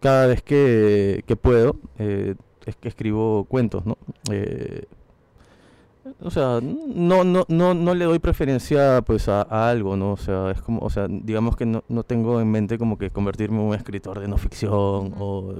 cada 0.01 0.27
vez 0.27 0.43
que, 0.43 1.23
que 1.25 1.37
puedo, 1.37 1.77
eh, 1.99 2.35
es 2.65 2.75
que 2.77 2.89
escribo 2.89 3.45
cuentos, 3.45 3.87
¿no? 3.87 3.97
O 6.21 6.31
sea, 6.31 6.61
no, 6.63 7.25
no, 7.25 7.45
no, 7.49 7.75
no 7.75 7.95
le 7.95 8.05
doy 8.05 8.19
preferencia 8.19 9.03
pues 9.03 9.29
a, 9.29 9.43
a 9.43 9.71
algo, 9.71 9.97
¿no? 9.97 10.13
O 10.13 10.17
sea, 10.17 10.51
es 10.51 10.63
como, 10.63 10.81
o 10.81 10.91
sea, 10.91 11.07
digamos 11.09 11.57
que 11.57 11.67
no, 11.67 11.83
no 11.89 12.03
tengo 12.05 12.41
en 12.41 12.51
mente 12.51 12.79
como 12.79 12.97
que 12.99 13.11
convertirme 13.11 13.59
en 13.61 13.65
un 13.69 13.75
escritor 13.75 14.21
de 14.21 14.29
no 14.29 14.37
ficción 14.37 15.15
o, 15.19 15.55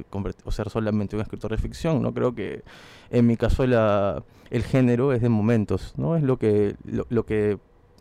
o 0.45 0.51
ser 0.53 0.71
solamente 0.71 1.17
un 1.17 1.23
escritor 1.23 1.51
de 1.51 1.59
ficción, 1.59 2.03
¿no? 2.03 2.13
Creo 2.15 2.35
que 2.35 2.63
en 3.11 3.27
mi 3.27 3.37
caso 3.37 3.67
la, 3.67 4.23
el 4.51 4.63
género 4.63 5.13
es 5.13 5.21
de 5.21 5.29
momentos, 5.29 5.95
¿no? 5.97 6.17
Es 6.17 6.23
lo 6.23 6.37
que, 6.39 6.77
lo, 6.85 7.07
lo 7.11 7.27
que 7.27 7.59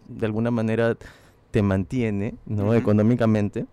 de 0.08 0.26
alguna 0.26 0.52
manera 0.52 0.96
te 1.52 1.62
mantiene, 1.62 2.36
¿no? 2.46 2.74
Económicamente. 2.74 3.66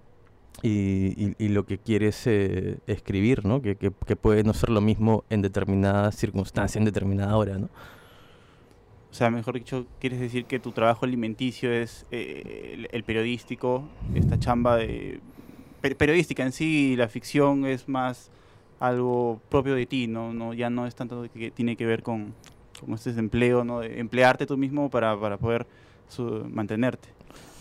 Y, 0.62 1.14
y- 1.16 1.34
y 1.38 1.48
lo 1.48 1.64
que 1.66 1.78
quieres 1.78 2.22
eh, 2.26 2.78
escribir, 2.86 3.44
¿no? 3.44 3.62
Que, 3.62 3.74
que, 3.76 3.90
que 4.06 4.16
puede 4.16 4.44
no 4.44 4.52
ser 4.54 4.68
lo 4.70 4.80
mismo 4.80 5.24
en 5.30 5.42
determinada 5.42 6.12
circunstancia, 6.12 6.78
en 6.78 6.84
determinada 6.84 7.36
hora, 7.36 7.58
¿no? 7.58 7.68
O 9.12 9.14
sea, 9.14 9.30
mejor 9.30 9.54
dicho, 9.54 9.84
quieres 10.00 10.20
decir 10.20 10.46
que 10.46 10.58
tu 10.58 10.72
trabajo 10.72 11.04
alimenticio 11.04 11.70
es 11.70 12.06
eh, 12.10 12.86
el, 12.90 13.04
periodístico, 13.04 13.84
esta 14.14 14.38
chamba 14.38 14.78
de 14.78 15.20
pe- 15.82 15.94
periodística 15.94 16.42
en 16.42 16.52
sí, 16.52 16.96
la 16.96 17.08
ficción 17.08 17.66
es 17.66 17.90
más 17.90 18.30
algo 18.80 19.38
propio 19.50 19.74
de 19.74 19.84
ti, 19.84 20.06
¿no? 20.06 20.32
no 20.32 20.54
ya 20.54 20.70
no 20.70 20.86
es 20.86 20.94
tanto 20.94 21.26
que 21.30 21.50
tiene 21.50 21.76
que 21.76 21.84
ver 21.84 22.02
con, 22.02 22.32
este 22.94 23.10
empleo, 23.10 23.64
¿no? 23.64 23.82
Emplearte 23.82 24.46
tú 24.46 24.56
mismo 24.56 24.88
para, 24.88 25.18
para 25.20 25.36
poder 25.36 25.66
mantenerte. 26.50 27.08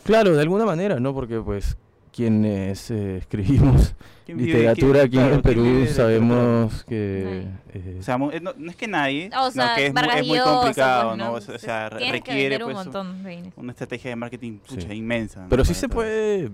Claro, 0.06 0.34
de 0.34 0.42
alguna 0.42 0.66
manera, 0.66 1.02
¿no? 1.02 1.14
Porque 1.14 1.40
pues 1.42 1.78
quienes 2.12 2.92
eh, 2.92 3.18
escribimos 3.22 3.96
¿Quién 4.26 4.38
vive- 4.38 4.54
literatura 4.60 5.04
aquí 5.04 5.18
en 5.18 5.42
claro, 5.42 5.42
vive 5.42 5.84
Perú 5.86 5.88
sabemos 5.94 6.84
que... 6.84 7.48
eh, 7.74 7.98
O 8.00 8.04
sea, 8.04 8.18
mu- 8.18 8.32
no, 8.42 8.54
no 8.58 8.70
es 8.72 8.76
que 8.76 8.88
nadie, 8.88 9.30
O 9.38 9.52
sea, 9.52 9.76
que 9.76 9.88
es, 9.88 9.94
es 9.96 10.28
muy 10.28 10.38
Llosa, 10.38 10.52
complicado, 10.54 11.08
pues, 11.10 11.18
¿no? 11.18 11.34
O 11.56 11.58
sea, 11.60 11.90
Tienes 11.90 12.12
requiere 12.12 12.56
un 12.58 12.64
pues, 12.72 12.76
montón 12.86 13.24
de 13.24 13.30
dinero. 13.30 13.54
una 13.58 13.72
estrategia 13.72 14.10
de 14.12 14.16
marketing 14.16 14.58
pucha, 14.60 14.82
Sí. 14.82 14.94
inmensa. 14.94 15.44
¿no? 15.44 15.50
Pero 15.50 15.66
sí 15.66 15.74
se 15.74 15.88
todo. 15.88 15.96
puede, 15.96 16.52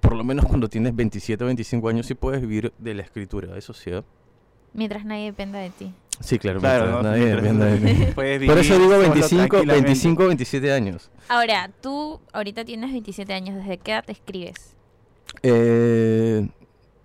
por 0.00 0.14
lo 0.14 0.24
menos 0.24 0.44
cuando 0.46 0.68
tienes 0.68 0.94
27 0.94 1.42
o 1.44 1.46
25 1.46 1.88
años, 1.88 2.06
sí 2.06 2.14
puedes 2.14 2.40
vivir 2.40 2.72
de 2.78 2.94
la 2.94 3.02
escritura, 3.02 3.56
eso 3.56 3.72
sí. 3.74 3.90
¿eh? 3.90 4.02
Mientras 4.72 5.04
nadie 5.04 5.26
dependa 5.26 5.58
de 5.60 5.70
ti. 5.70 5.92
Sí, 6.20 6.38
claro, 6.38 6.60
Claro, 6.60 6.90
¿no? 6.90 7.02
nadie 7.02 7.34
Por 8.14 8.58
eso 8.58 8.74
digo 8.78 8.90
solo 8.92 8.98
25, 8.98 9.36
tranquilamente. 9.36 9.84
25, 9.88 10.26
27 10.26 10.72
años. 10.72 11.10
Ahora, 11.28 11.70
tú 11.80 12.20
ahorita 12.32 12.64
tienes 12.64 12.92
27 12.92 13.32
años. 13.32 13.56
¿Desde 13.56 13.78
qué 13.78 13.92
edad 13.92 14.04
te 14.04 14.12
escribes? 14.12 14.74
Eh, 15.42 16.46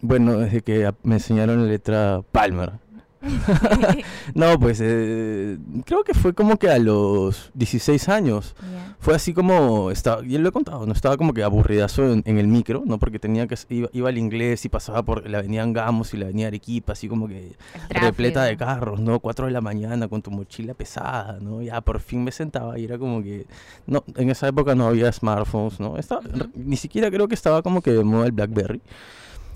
bueno, 0.02 0.38
desde 0.40 0.62
que 0.62 0.92
me 1.04 1.16
enseñaron 1.16 1.64
la 1.64 1.72
letra 1.72 2.22
Palmer. 2.32 2.74
No, 4.34 4.60
pues 4.60 4.80
eh, 4.82 5.58
creo 5.86 6.04
que 6.04 6.14
fue 6.14 6.34
como 6.34 6.58
que 6.58 6.70
a 6.70 6.80
los 6.80 7.52
16 7.54 8.10
años. 8.10 8.56
Ya. 8.62 8.96
Fue 9.00 9.16
así 9.16 9.34
como, 9.34 9.92
estaba, 9.92 10.22
ya 10.26 10.40
lo 10.40 10.50
he 10.50 10.52
contado, 10.52 10.86
no 10.86 10.94
estaba 10.94 11.18
como 11.18 11.34
que 11.34 11.44
aburridazo 11.44 12.12
en, 12.12 12.24
en 12.26 12.38
el 12.38 12.48
micro, 12.48 12.84
¿no? 12.86 12.98
Porque 13.00 13.20
tenía 13.20 13.48
que, 13.48 13.56
iba, 13.70 13.90
iba 13.94 14.10
al 14.10 14.18
inglés 14.18 14.66
y 14.66 14.70
pasaba 14.70 15.04
por 15.04 15.28
la 15.30 15.40
avenida 15.40 15.64
Angamos 15.64 16.14
y 16.14 16.18
la 16.18 16.26
avenida 16.26 16.48
Arequipa, 16.48 16.94
así 16.94 17.08
como 17.08 17.28
que 17.28 17.54
repleta 17.90 18.44
de 18.44 18.58
carros, 18.58 19.00
¿no? 19.00 19.20
Cuatro 19.20 19.46
de 19.46 19.52
la 19.52 19.62
mañana 19.62 20.08
con 20.08 20.22
tu 20.22 20.32
mochila 20.32 20.74
pesada, 20.74 21.40
¿no? 21.42 21.62
Ya 21.62 21.82
por 21.82 22.00
fin 22.00 22.24
me 22.24 22.32
sentaba 22.32 22.78
y 22.78 22.86
era 22.86 22.98
como 22.98 23.24
que, 23.24 23.46
no, 23.88 24.04
en 24.16 24.30
esa 24.30 24.48
época 24.48 24.76
no 24.76 24.88
había 24.88 25.12
smartphones, 25.12 25.80
¿no? 25.80 25.98
Estaba, 25.98 26.22
Ujú. 26.22 26.50
Ni 26.56 26.78
siquiera 26.78 27.10
creo 27.10 27.28
que 27.28 27.36
estaba 27.36 27.62
como 27.62 27.82
que 27.82 27.92
de 27.92 28.04
moda 28.04 28.26
el 28.26 28.32
BlackBerry. 28.32 28.82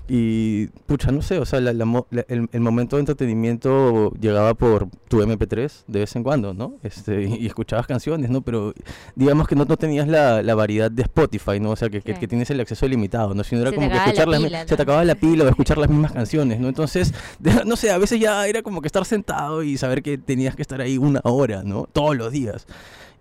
Y, 0.06 0.66
pucha, 0.86 1.10
no 1.12 1.22
sé, 1.22 1.38
o 1.38 1.46
sea, 1.46 1.60
la- 1.60 1.72
la 1.72 1.84
la- 2.10 2.24
el, 2.28 2.46
el 2.52 2.60
momento 2.60 2.96
de 2.96 3.00
entretenimiento 3.00 4.12
llegaba 4.20 4.52
por 4.54 4.88
tu 5.08 5.22
MP3 5.22 5.84
de 5.86 6.00
vez 6.00 6.14
en 6.16 6.22
cuando, 6.22 6.52
¿no? 6.52 6.74
Este, 6.82 7.22
y, 7.24 7.34
y 7.36 7.46
escuchabas 7.46 7.86
canciones, 7.86 8.28
¿no? 8.30 8.42
Pero 8.42 8.74
digamos 9.14 9.48
que 9.48 9.54
no, 9.56 9.64
no 9.64 9.76
tenías 9.76 10.06
la, 10.08 10.42
la 10.42 10.54
variedad 10.54 10.90
de 10.90 11.02
Spotify, 11.02 11.58
¿no? 11.60 11.70
O 11.70 11.76
sea, 11.76 11.88
que, 11.88 12.00
que- 12.02 12.28
tienes 12.28 12.50
el 12.50 12.60
acceso 12.60 12.84
ilimitado, 12.86 13.34
¿no? 13.34 13.44
Sino 13.44 13.62
era 13.62 13.70
Se 13.70 13.76
como 13.76 13.88
que 13.88 13.94
escuchar 14.10 14.28
las 14.28 14.40
se 14.68 14.76
te 14.76 14.82
acababa 14.82 15.04
la 15.04 15.14
pila 15.14 15.44
o 15.44 15.48
escuchar 15.48 15.78
las 15.78 15.88
mismas 15.90 16.12
canciones, 16.12 16.60
¿no? 16.60 16.68
Entonces, 16.68 17.14
de- 17.38 17.64
no 17.64 17.76
sé, 17.76 17.90
a 17.90 17.98
veces 17.98 18.20
ya 18.20 18.46
era 18.46 18.62
como 18.62 18.80
que 18.82 18.88
estar 18.88 19.04
sentado 19.04 19.62
y 19.62 19.76
saber 19.78 20.02
que 20.02 20.18
tenías 20.18 20.54
que 20.56 20.62
estar 20.62 20.80
ahí 20.80 20.98
una 20.98 21.20
hora, 21.24 21.62
¿no? 21.64 21.86
Todos 21.92 22.16
los 22.16 22.30
días. 22.32 22.66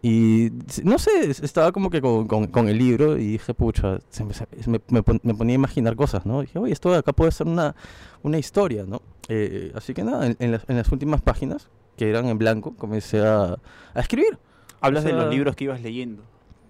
Y 0.05 0.51
no 0.83 0.99
sé, 0.99 1.11
es- 1.29 1.41
estaba 1.41 1.71
como 1.71 1.89
que 1.89 2.01
con, 2.01 2.27
con- 2.27 2.47
con 2.47 2.67
el 2.67 2.77
libro 2.77 3.17
y 3.17 3.25
dije, 3.31 3.53
pucha, 3.53 3.99
se 4.09 4.25
me, 4.25 4.33
se- 4.33 4.45
me- 4.67 4.81
me 4.89 5.01
pon- 5.01 5.21
me 5.23 5.33
ponía 5.33 5.53
a 5.53 5.55
imaginar 5.55 5.95
cosas, 5.95 6.25
¿no? 6.25 6.41
dije, 6.41 6.59
oye, 6.59 6.73
esto 6.73 6.91
de 6.91 6.97
acá 6.97 7.13
puede 7.13 7.31
ser 7.31 7.47
una, 7.47 7.73
una 8.21 8.37
historia, 8.37 8.83
¿no? 8.85 9.01
Eh, 9.29 9.71
así 9.75 9.93
que 9.93 10.03
nada, 10.03 10.27
en, 10.27 10.35
en 10.39 10.51
las, 10.51 10.69
en 10.69 10.75
las 10.75 10.91
últimas 10.91 11.21
páginas, 11.21 11.69
que 11.95 12.09
eran 12.09 12.25
en 12.25 12.37
blanco, 12.37 12.75
comencé 12.75 13.21
a, 13.25 13.55
a 13.93 13.99
escribir. 14.01 14.37
Hablas 14.81 15.05
O 15.05 15.07
de 15.07 15.13
los 15.13 15.29
libros 15.33 15.55
que 15.55 15.63
ibas 15.63 15.81
leyendo, 15.81 16.21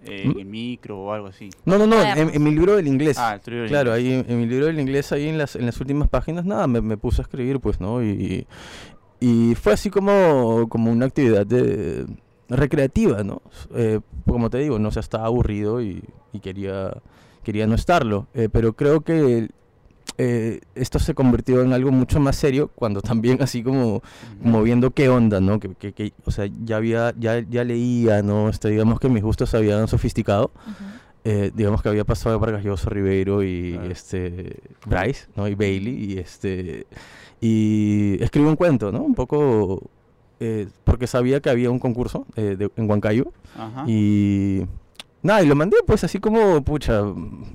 eh, 0.04 0.22
¿Mm? 0.28 0.30
en 0.30 0.38
el 0.38 0.46
micro 0.46 1.00
o 1.00 1.12
algo 1.12 1.26
así. 1.26 1.50
No, 1.64 1.76
no, 1.76 1.88
no, 1.88 1.96
en, 1.96 2.02
Cuadernos. 2.02 2.34
en 2.36 2.42
mi 2.44 2.50
libro 2.52 2.76
del 2.76 2.86
inglés. 2.86 3.18
Ah, 3.18 3.34
el 3.44 3.52
del 3.52 3.68
Claro, 3.68 3.98
inglés. 3.98 4.14
ahí 4.14 4.20
en, 4.20 4.30
en 4.30 4.40
mi 4.40 4.46
libro 4.46 4.66
del 4.66 4.78
inglés, 4.78 5.10
ahí 5.10 5.26
en 5.28 5.38
las, 5.38 5.56
en 5.56 5.66
las 5.66 5.80
últimas 5.80 6.08
páginas, 6.08 6.44
nada, 6.44 6.68
me, 6.68 6.80
me 6.80 6.96
puse 6.96 7.20
a 7.20 7.24
escribir, 7.24 7.58
pues, 7.58 7.80
¿no? 7.80 8.00
Y, 8.00 8.46
y 9.18 9.56
fue 9.56 9.72
así 9.72 9.90
como, 9.90 10.68
como 10.68 10.92
una 10.92 11.06
actividad 11.06 11.44
de, 11.44 12.06
recreativa, 12.48 13.22
¿no? 13.24 13.42
Eh, 13.74 14.00
como 14.26 14.50
te 14.50 14.58
digo, 14.58 14.78
no 14.78 14.90
se 14.90 15.00
estaba 15.00 15.26
aburrido 15.26 15.80
y, 15.82 16.02
y 16.32 16.40
quería, 16.40 16.92
quería 17.42 17.66
no 17.66 17.74
estarlo. 17.74 18.26
Eh, 18.34 18.48
pero 18.52 18.72
creo 18.74 19.00
que 19.02 19.48
eh, 20.18 20.60
esto 20.74 20.98
se 20.98 21.14
convirtió 21.14 21.62
en 21.62 21.72
algo 21.72 21.90
mucho 21.90 22.20
más 22.20 22.36
serio 22.36 22.70
cuando 22.74 23.00
también 23.02 23.42
así 23.42 23.62
como, 23.62 24.02
como 24.42 24.62
viendo 24.62 24.90
qué 24.92 25.08
onda, 25.08 25.40
¿no? 25.40 25.58
Que, 25.58 25.70
que- 25.74 25.92
que, 25.92 26.12
o 26.24 26.30
sea, 26.30 26.48
ya 26.64 26.76
había, 26.76 27.14
ya, 27.18 27.40
ya 27.40 27.64
leía, 27.64 28.22
¿no? 28.22 28.48
Este, 28.48 28.68
digamos 28.68 29.00
que 29.00 29.08
mis 29.08 29.22
gustos 29.22 29.50
se 29.50 29.56
habían 29.56 29.88
sofisticado 29.88 30.50
Ujú. 30.66 30.84
eh, 31.24 31.50
digamos 31.54 31.82
que 31.82 31.88
había 31.88 32.04
pasado 32.04 32.38
Vargas 32.38 32.62
Llosa, 32.64 32.90
Ribeiro 32.90 33.42
y 33.42 33.72
Claro. 33.72 33.90
este 33.90 34.60
Bryce, 34.86 35.26
¿no? 35.36 35.48
Y 35.48 35.54
Bailey 35.54 36.12
y 36.12 36.18
este 36.18 36.86
y 37.40 38.22
escribí 38.22 38.46
un 38.46 38.56
cuento, 38.56 38.92
¿no? 38.92 39.02
Un 39.02 39.14
poco 39.14 39.90
eh, 40.40 40.68
porque 40.84 41.06
sabía 41.06 41.40
que 41.40 41.50
había 41.50 41.70
un 41.70 41.78
concurso 41.78 42.26
eh, 42.36 42.56
de- 42.58 42.70
en 42.76 42.88
Huancayo 42.90 43.32
Ajá. 43.56 43.84
y 43.86 44.62
nada, 45.24 45.42
y 45.42 45.46
lo 45.46 45.56
mandé 45.56 45.76
pues 45.84 46.04
así 46.04 46.20
como 46.20 46.62
pucha, 46.62 47.02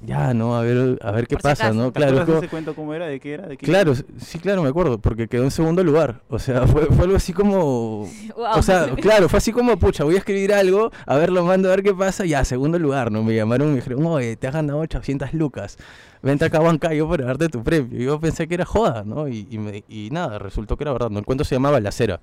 ya, 0.06 0.34
¿no? 0.34 0.58
A 0.58 0.62
ver 0.64 1.00
a 1.02 1.12
ver 1.12 1.26
qué 1.28 1.36
Por 1.36 1.42
si 1.42 1.48
pasa, 1.48 1.64
acaso. 1.68 1.80
¿no? 1.80 1.92
¿Te 1.94 2.00
Claro, 2.02 2.26
como- 2.26 2.42
cuento 2.50 2.76
cómo 2.76 2.94
era? 2.94 3.08
¿De 3.08 3.20
qué 3.22 3.34
era? 3.36 3.48
¿De 3.48 3.56
qué 3.56 3.66
Claro, 3.66 3.94
sí, 3.96 4.40
claro, 4.40 4.62
me 4.62 4.68
acuerdo, 4.70 4.98
porque 5.00 5.28
quedó 5.30 5.44
en 5.44 5.52
segundo 5.52 5.82
lugar. 5.84 6.22
O 6.28 6.38
sea, 6.40 6.68
fue, 6.68 6.88
fue 6.88 7.06
algo 7.06 7.16
así 7.16 7.32
como... 7.32 8.06
Wow. 8.36 8.58
O 8.58 8.62
sea, 8.62 8.90
claro, 8.96 9.30
fue 9.30 9.38
así 9.38 9.54
como, 9.54 9.78
pucha, 9.80 10.04
voy 10.04 10.16
a 10.16 10.18
escribir 10.18 10.54
algo, 10.54 10.92
a 11.06 11.16
ver, 11.16 11.30
lo 11.32 11.46
mando 11.46 11.70
a 11.70 11.72
ver 11.72 11.84
qué 11.84 11.94
pasa, 11.94 12.26
ya, 12.26 12.44
segundo 12.44 12.78
lugar, 12.78 13.12
¿no? 13.12 13.24
Me 13.24 13.34
llamaron 13.36 13.68
y 13.68 13.72
me 13.72 13.76
dijeron, 13.78 14.06
oye, 14.06 14.36
te 14.36 14.48
has 14.48 14.54
ganado 14.54 14.80
800 14.80 15.34
lucas, 15.34 15.78
vente 16.22 16.44
acá 16.46 16.58
a 16.58 16.62
Huancayo 16.62 17.08
para 17.08 17.26
darte 17.26 17.48
tu 17.50 17.64
premio. 17.64 18.00
Y 18.02 18.06
yo 18.06 18.20
pensé 18.20 18.48
que 18.48 18.56
era 18.56 18.66
joda, 18.66 19.04
¿no? 19.06 19.28
Y, 19.28 19.48
y, 19.50 19.58
me- 19.58 19.84
y 19.88 20.10
nada, 20.12 20.40
resultó 20.40 20.76
que 20.76 20.84
era 20.84 20.92
verdad, 20.92 21.10
¿no? 21.10 21.20
El 21.20 21.26
cuento 21.26 21.44
se 21.44 21.56
llamaba 21.56 21.80
La 21.80 21.92
Cera. 21.92 22.20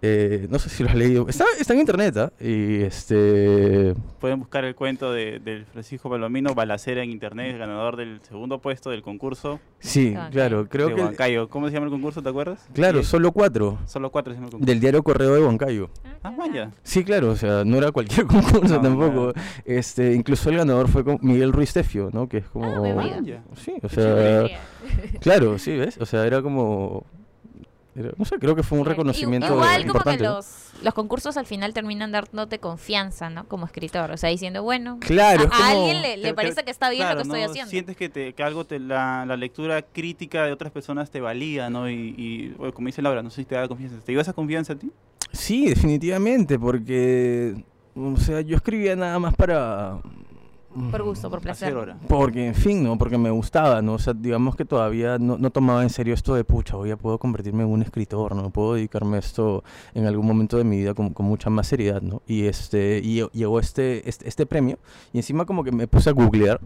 Eh, 0.00 0.46
no 0.48 0.60
sé 0.60 0.68
si 0.68 0.84
lo 0.84 0.90
has 0.90 0.94
leído. 0.94 1.28
Está, 1.28 1.44
está 1.58 1.72
en 1.74 1.80
internet, 1.80 2.16
¿ah? 2.18 2.32
Y 2.40 2.82
este... 2.82 3.94
Pueden 4.20 4.38
buscar 4.38 4.64
el 4.64 4.76
cuento 4.76 5.10
de, 5.12 5.40
del 5.40 5.64
Francisco 5.66 6.08
Palomino, 6.08 6.54
Balacera 6.54 7.02
en 7.02 7.10
internet, 7.10 7.58
ganador 7.58 7.96
del 7.96 8.20
segundo 8.22 8.60
puesto 8.60 8.90
del 8.90 9.02
concurso 9.02 9.58
Sí, 9.80 10.12
Huancayo. 10.14 10.30
claro, 10.30 10.68
creo 10.68 10.88
de 10.88 10.94
que... 10.94 11.00
Huancayo. 11.02 11.48
¿Cómo 11.48 11.66
se 11.68 11.74
llama 11.74 11.86
el 11.86 11.92
concurso? 11.92 12.22
¿Te 12.22 12.28
acuerdas? 12.28 12.64
Claro, 12.74 13.02
Sí, 13.02 13.08
solo 13.08 13.32
cuatro. 13.32 13.78
solo 13.86 14.10
cuatro 14.10 14.32
se 14.32 14.36
llama 14.36 14.46
el 14.46 14.50
concurso. 14.52 14.70
Del 14.70 14.80
diario 14.80 15.02
Correo 15.02 15.34
de 15.34 15.42
Huancayo. 15.44 15.90
Ah, 16.22 16.32
vaya. 16.36 16.70
Sí, 16.84 17.02
claro, 17.02 17.30
o 17.30 17.36
sea, 17.36 17.64
no 17.64 17.76
era 17.78 17.90
cualquier 17.90 18.26
concurso 18.28 18.76
No, 18.76 18.80
tampoco. 18.80 19.32
claro. 19.32 19.48
Este, 19.64 20.14
incluso 20.14 20.48
el 20.50 20.58
ganador 20.58 20.86
fue 20.88 21.02
con 21.02 21.18
Miguel 21.22 21.52
Ruiz 21.52 21.72
Tefio, 21.72 22.10
¿no? 22.12 22.28
Que 22.28 22.38
es 22.38 22.46
como... 22.46 23.00
Ah. 23.00 23.20
Sí, 23.56 23.74
o 23.82 23.88
sea, 23.88 24.46
claro, 25.20 25.58
sí, 25.58 25.76
¿ves? 25.76 25.98
O 25.98 26.06
sea, 26.06 26.24
era 26.24 26.40
como... 26.40 27.04
no 28.16 28.24
sé, 28.24 28.38
creo 28.38 28.54
que 28.54 28.62
fue 28.62 28.78
un 28.78 28.84
reconocimiento 28.84 29.54
Igual 29.54 29.86
como 29.86 30.04
que 30.04 30.18
los, 30.18 30.94
concursos 30.94 31.36
al 31.36 31.46
final 31.46 31.74
terminan 31.74 32.12
dándote 32.12 32.58
confianza, 32.58 33.30
¿no? 33.30 33.46
Como 33.48 33.66
escritor. 33.66 34.10
O 34.10 34.16
sea, 34.16 34.30
diciendo, 34.30 34.62
bueno, 34.62 34.98
Claro, 35.00 35.48
a, 35.52 35.70
alguien 35.70 36.02
le, 36.02 36.16
le 36.16 36.34
parece 36.34 36.64
que 36.64 36.70
está 36.70 36.90
bien 36.90 37.02
claro, 37.02 37.16
lo 37.16 37.22
que 37.22 37.28
estoy 37.28 37.40
¿no? 37.40 37.50
haciendo. 37.50 37.70
Sientes 37.70 37.96
que, 37.96 38.08
te, 38.08 38.32
que 38.32 38.42
algo 38.42 38.64
te, 38.64 38.78
la, 38.78 39.24
la 39.26 39.36
lectura 39.36 39.82
crítica 39.82 40.44
de 40.44 40.52
otras 40.52 40.72
personas 40.72 41.10
te 41.10 41.20
valía, 41.20 41.70
¿no? 41.70 41.88
Y, 41.88 42.14
y, 42.16 42.48
bueno, 42.50 42.72
como 42.72 42.86
dice 42.86 43.02
Laura, 43.02 43.22
no 43.22 43.30
sé 43.30 43.42
si 43.42 43.44
te 43.44 43.54
da 43.54 43.66
confianza. 43.68 43.96
¿Te 44.04 44.12
dio 44.12 44.20
esa 44.20 44.32
confianza 44.32 44.74
a 44.74 44.76
ti? 44.76 44.90
Sí, 45.32 45.68
definitivamente, 45.68 46.58
porque... 46.58 47.64
O 47.94 48.16
sea, 48.16 48.40
yo 48.42 48.56
escribía 48.56 48.94
nada 48.94 49.18
más 49.18 49.34
para... 49.34 50.00
Por 50.90 51.02
gusto, 51.02 51.30
por 51.30 51.40
placer. 51.40 51.74
Porque, 52.08 52.46
en 52.48 52.54
fin, 52.54 52.82
¿no? 52.82 52.96
Porque 52.98 53.18
me 53.18 53.30
gustaba, 53.30 53.82
¿no? 53.82 53.94
O 53.94 53.98
sea, 53.98 54.12
digamos 54.14 54.56
que 54.56 54.64
todavía 54.64 55.18
no, 55.18 55.36
no 55.38 55.50
tomaba 55.50 55.82
en 55.82 55.90
serio 55.90 56.14
esto 56.14 56.34
de, 56.34 56.44
pucha, 56.44 56.76
hoy 56.76 56.90
ya 56.90 56.96
puedo 56.96 57.18
convertirme 57.18 57.62
en 57.64 57.68
un 57.70 57.82
escritor, 57.82 58.34
¿no? 58.34 58.50
Puedo 58.50 58.74
dedicarme 58.74 59.16
a 59.16 59.20
esto 59.20 59.64
en 59.94 60.06
algún 60.06 60.26
momento 60.26 60.56
de 60.56 60.64
mi 60.64 60.78
vida 60.78 60.94
con, 60.94 61.10
con 61.12 61.26
mucha 61.26 61.50
más 61.50 61.66
seriedad, 61.66 62.00
¿no? 62.02 62.22
Y 62.26 62.46
este, 62.46 63.00
y 63.02 63.18
lle- 63.20 63.30
llegó 63.32 63.60
este, 63.60 64.08
este, 64.08 64.28
este 64.28 64.46
premio, 64.46 64.78
y 65.12 65.18
encima 65.18 65.44
como 65.44 65.64
que 65.64 65.72
me 65.72 65.86
puse 65.86 66.10
a 66.10 66.12
googlear 66.12 66.60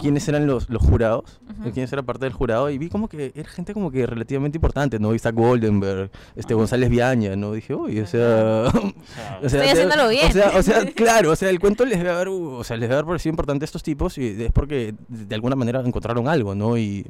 quiénes 0.00 0.26
eran 0.28 0.46
los, 0.46 0.68
los 0.70 0.82
jurados, 0.82 1.40
eh, 1.64 1.70
quiénes 1.72 1.92
eran 1.92 2.04
parte 2.04 2.24
del 2.26 2.32
jurado, 2.32 2.70
y 2.70 2.78
vi 2.78 2.88
como 2.88 3.08
que 3.08 3.32
era 3.34 3.48
gente 3.48 3.74
como 3.74 3.90
que 3.90 4.06
relativamente 4.06 4.58
importante, 4.58 4.98
¿no? 4.98 5.14
Isaac 5.14 5.34
Goldenberg, 5.34 6.10
este, 6.36 6.52
Ajá. 6.54 6.58
González 6.58 6.90
Viaña, 6.90 7.36
¿no? 7.36 7.52
Dije, 7.52 7.74
uy, 7.74 8.00
o 8.00 8.06
sea... 8.06 8.64
O 8.64 8.70
sea, 8.70 8.92
O 9.42 9.48
sea, 9.48 9.60
Estoy 9.64 9.68
haciéndolo 9.72 10.08
bien. 10.08 10.28
O 10.28 10.32
sea, 10.32 10.52
o 10.58 10.62
sea, 10.62 10.84
claro, 10.94 11.30
o 11.30 11.36
sea, 11.36 11.50
el 11.50 11.60
cuento 11.60 11.84
les 11.84 11.98
debe 11.98 12.10
haber, 12.10 12.28
o 12.28 12.64
sea, 12.64 12.76
les 12.76 12.82
debe 12.88 12.94
haber 12.94 13.06
parecido 13.06 13.30
importante 13.30 13.53
a 13.62 13.66
estos 13.66 13.82
tipos 13.82 14.18
y 14.18 14.42
es 14.44 14.50
porque 14.52 14.94
de 15.08 15.34
alguna 15.34 15.54
manera 15.54 15.80
encontraron 15.84 16.26
algo, 16.26 16.54
¿no? 16.54 16.76
Y, 16.76 17.06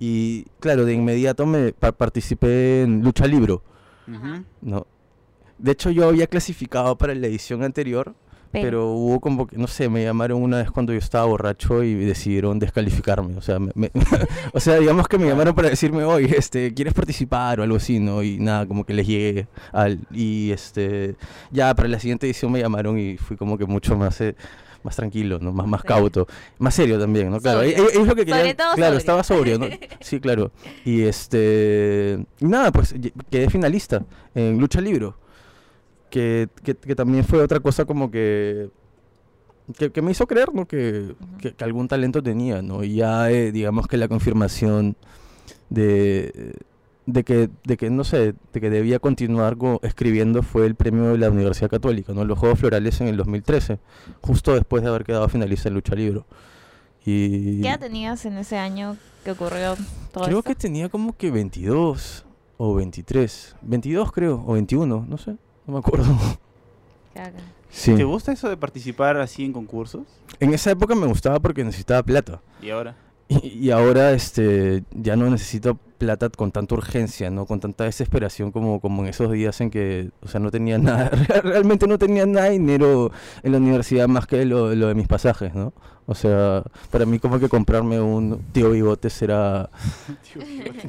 y 0.00 0.44
claro, 0.60 0.84
de 0.84 0.94
inmediato 0.94 1.46
me 1.46 1.72
pa- 1.72 1.92
participé 1.92 2.82
en 2.82 3.02
Lucha 3.02 3.26
Libro. 3.26 3.62
¿no? 4.62 4.86
De 5.58 5.72
hecho, 5.72 5.90
yo 5.90 6.08
había 6.08 6.26
clasificado 6.26 6.96
para 6.96 7.14
la 7.14 7.26
edición 7.26 7.62
anterior, 7.64 8.14
Pero- 8.52 8.64
pero 8.64 8.86
hubo 8.92 9.20
como 9.20 9.46
que, 9.46 9.58
no 9.58 9.66
sé, 9.66 9.88
me 9.90 10.02
llamaron 10.04 10.40
una 10.42 10.58
vez 10.58 10.70
cuando 10.70 10.92
yo 10.94 10.98
estaba 10.98 11.26
borracho 11.26 11.82
y 11.82 11.94
decidieron 11.94 12.58
descalificarme. 12.58 13.36
O 13.36 13.42
sea, 13.42 13.58
me- 13.58 13.72
me- 13.74 13.90
o 14.54 14.60
sea 14.60 14.76
digamos 14.78 15.06
que 15.08 15.18
me 15.18 15.26
llamaron 15.26 15.54
para 15.54 15.68
decirme, 15.68 16.04
oye, 16.04 16.34
este, 16.38 16.72
¿quieres 16.72 16.94
participar 16.94 17.60
o 17.60 17.64
algo 17.64 17.76
así, 17.76 17.98
no? 17.98 18.22
Y 18.22 18.38
nada, 18.38 18.64
como 18.66 18.84
que 18.84 18.94
les 18.94 19.06
llegué 19.06 19.48
al... 19.72 19.98
Y 20.12 20.50
este, 20.52 21.16
ya 21.50 21.74
para 21.74 21.88
la 21.88 21.98
siguiente 22.00 22.26
edición 22.26 22.50
me 22.52 22.60
llamaron 22.60 22.98
y 22.98 23.18
fui 23.18 23.36
como 23.36 23.58
que 23.58 23.66
mucho 23.66 23.96
más, 23.96 24.18
eh, 24.22 24.34
más 24.82 24.96
tranquilo, 24.96 25.38
¿no? 25.40 25.52
Más, 25.52 25.66
más 25.66 25.82
cauto, 25.82 26.26
más 26.58 26.74
serio 26.74 26.98
también, 26.98 27.30
¿no? 27.30 27.40
Claro, 27.40 27.62
es, 27.62 27.76
es 27.78 28.06
lo 28.06 28.14
que 28.14 28.24
quería, 28.24 28.54
claro, 28.54 28.74
sobrio. 28.76 28.98
estaba 28.98 29.22
sobrio, 29.22 29.58
¿no? 29.58 29.66
Sí, 30.00 30.20
claro. 30.20 30.50
Y 30.84 31.02
este, 31.02 32.24
nada, 32.40 32.70
pues 32.72 32.94
quedé 33.30 33.50
finalista 33.50 34.04
en 34.34 34.58
Lucha 34.58 34.80
Libro, 34.80 35.16
que, 36.10 36.48
que, 36.62 36.74
que 36.74 36.94
también 36.94 37.24
fue 37.24 37.42
otra 37.42 37.60
cosa 37.60 37.84
como 37.84 38.10
que 38.10 38.70
que, 39.76 39.90
que 39.92 40.00
me 40.00 40.12
hizo 40.12 40.26
creer 40.26 40.54
¿no? 40.54 40.66
que, 40.66 41.14
que- 41.42 41.52
que 41.52 41.64
algún 41.64 41.88
talento 41.88 42.22
tenía, 42.22 42.62
¿no? 42.62 42.82
Y 42.82 42.94
ya, 42.94 43.30
eh, 43.30 43.52
digamos 43.52 43.86
que 43.86 43.98
la 43.98 44.08
confirmación 44.08 44.96
de, 45.68 46.54
de, 47.10 47.24
que, 47.24 47.48
de 47.64 47.76
que, 47.78 47.88
no 47.88 48.04
sé, 48.04 48.34
de 48.52 48.60
que 48.60 48.68
debía 48.68 48.98
continuar 48.98 49.56
co- 49.56 49.80
escribiendo 49.82 50.42
fue 50.42 50.66
el 50.66 50.74
premio 50.74 51.04
de 51.12 51.16
la 51.18 51.30
Universidad 51.30 51.70
Católica, 51.70 52.12
¿no? 52.12 52.22
Los 52.24 52.38
Juegos 52.38 52.58
Florales 52.58 53.00
en 53.00 53.08
el 53.08 53.16
2013, 53.16 53.78
justo 54.20 54.52
después 54.54 54.82
de 54.82 54.90
haber 54.90 55.04
quedado 55.04 55.26
finalista 55.28 55.68
en 55.68 55.74
Lucha 55.74 55.94
Libro. 55.94 56.26
Y 57.06 57.62
¿Qué 57.62 57.68
edad 57.68 57.80
tenías 57.80 58.24
en 58.26 58.36
ese 58.36 58.58
año 58.58 58.96
que 59.24 59.30
ocurrió 59.30 59.74
todo 60.12 60.24
creo 60.24 60.38
esto? 60.40 60.48
que 60.50 60.54
tenía 60.54 60.88
como 60.90 61.16
que 61.16 61.30
22 61.30 62.26
o 62.58 62.74
23, 62.74 63.56
22 63.62 64.12
creo, 64.12 64.44
o 64.46 64.52
21, 64.52 65.06
no 65.08 65.16
sé, 65.18 65.30
no 65.66 65.72
me 65.72 65.78
acuerdo. 65.78 66.06
Sí. 67.70 67.94
¿Te 67.94 68.04
gusta 68.04 68.32
eso 68.32 68.48
de 68.48 68.56
participar 68.56 69.16
así 69.18 69.44
en 69.44 69.52
concursos? 69.52 70.02
En 70.40 70.54
esa 70.54 70.70
época 70.70 70.94
me 70.94 71.06
gustaba 71.06 71.38
porque 71.40 71.64
necesitaba 71.64 72.02
plata. 72.02 72.40
¿Y 72.62 72.70
ahora? 72.70 72.94
Y, 73.28 73.66
y 73.66 73.70
ahora 73.70 74.12
este 74.12 74.82
ya 74.92 75.16
no 75.16 75.28
necesito 75.30 75.78
plata 75.98 76.30
con 76.30 76.52
tanta 76.52 76.74
urgencia, 76.74 77.28
¿no? 77.28 77.44
Con 77.44 77.60
tanta 77.60 77.84
desesperación 77.84 78.52
como, 78.52 78.80
como 78.80 79.02
en 79.02 79.08
esos 79.08 79.30
días 79.30 79.60
en 79.60 79.70
que, 79.70 80.10
o 80.22 80.28
sea, 80.28 80.40
no 80.40 80.50
tenía 80.50 80.78
nada, 80.78 81.10
realmente 81.42 81.86
no 81.86 81.98
tenía 81.98 82.24
nada 82.24 82.46
de 82.46 82.52
dinero 82.52 83.10
en 83.42 83.52
la 83.52 83.58
universidad 83.58 84.08
más 84.08 84.26
que 84.26 84.44
lo, 84.44 84.74
lo 84.74 84.88
de 84.88 84.94
mis 84.94 85.08
pasajes, 85.08 85.54
¿no? 85.54 85.74
O 86.06 86.14
sea, 86.14 86.62
para 86.90 87.04
mí 87.04 87.18
como 87.18 87.38
que 87.38 87.50
comprarme 87.50 88.00
un 88.00 88.42
tío 88.52 88.70
bigotes 88.70 89.20
era... 89.22 89.68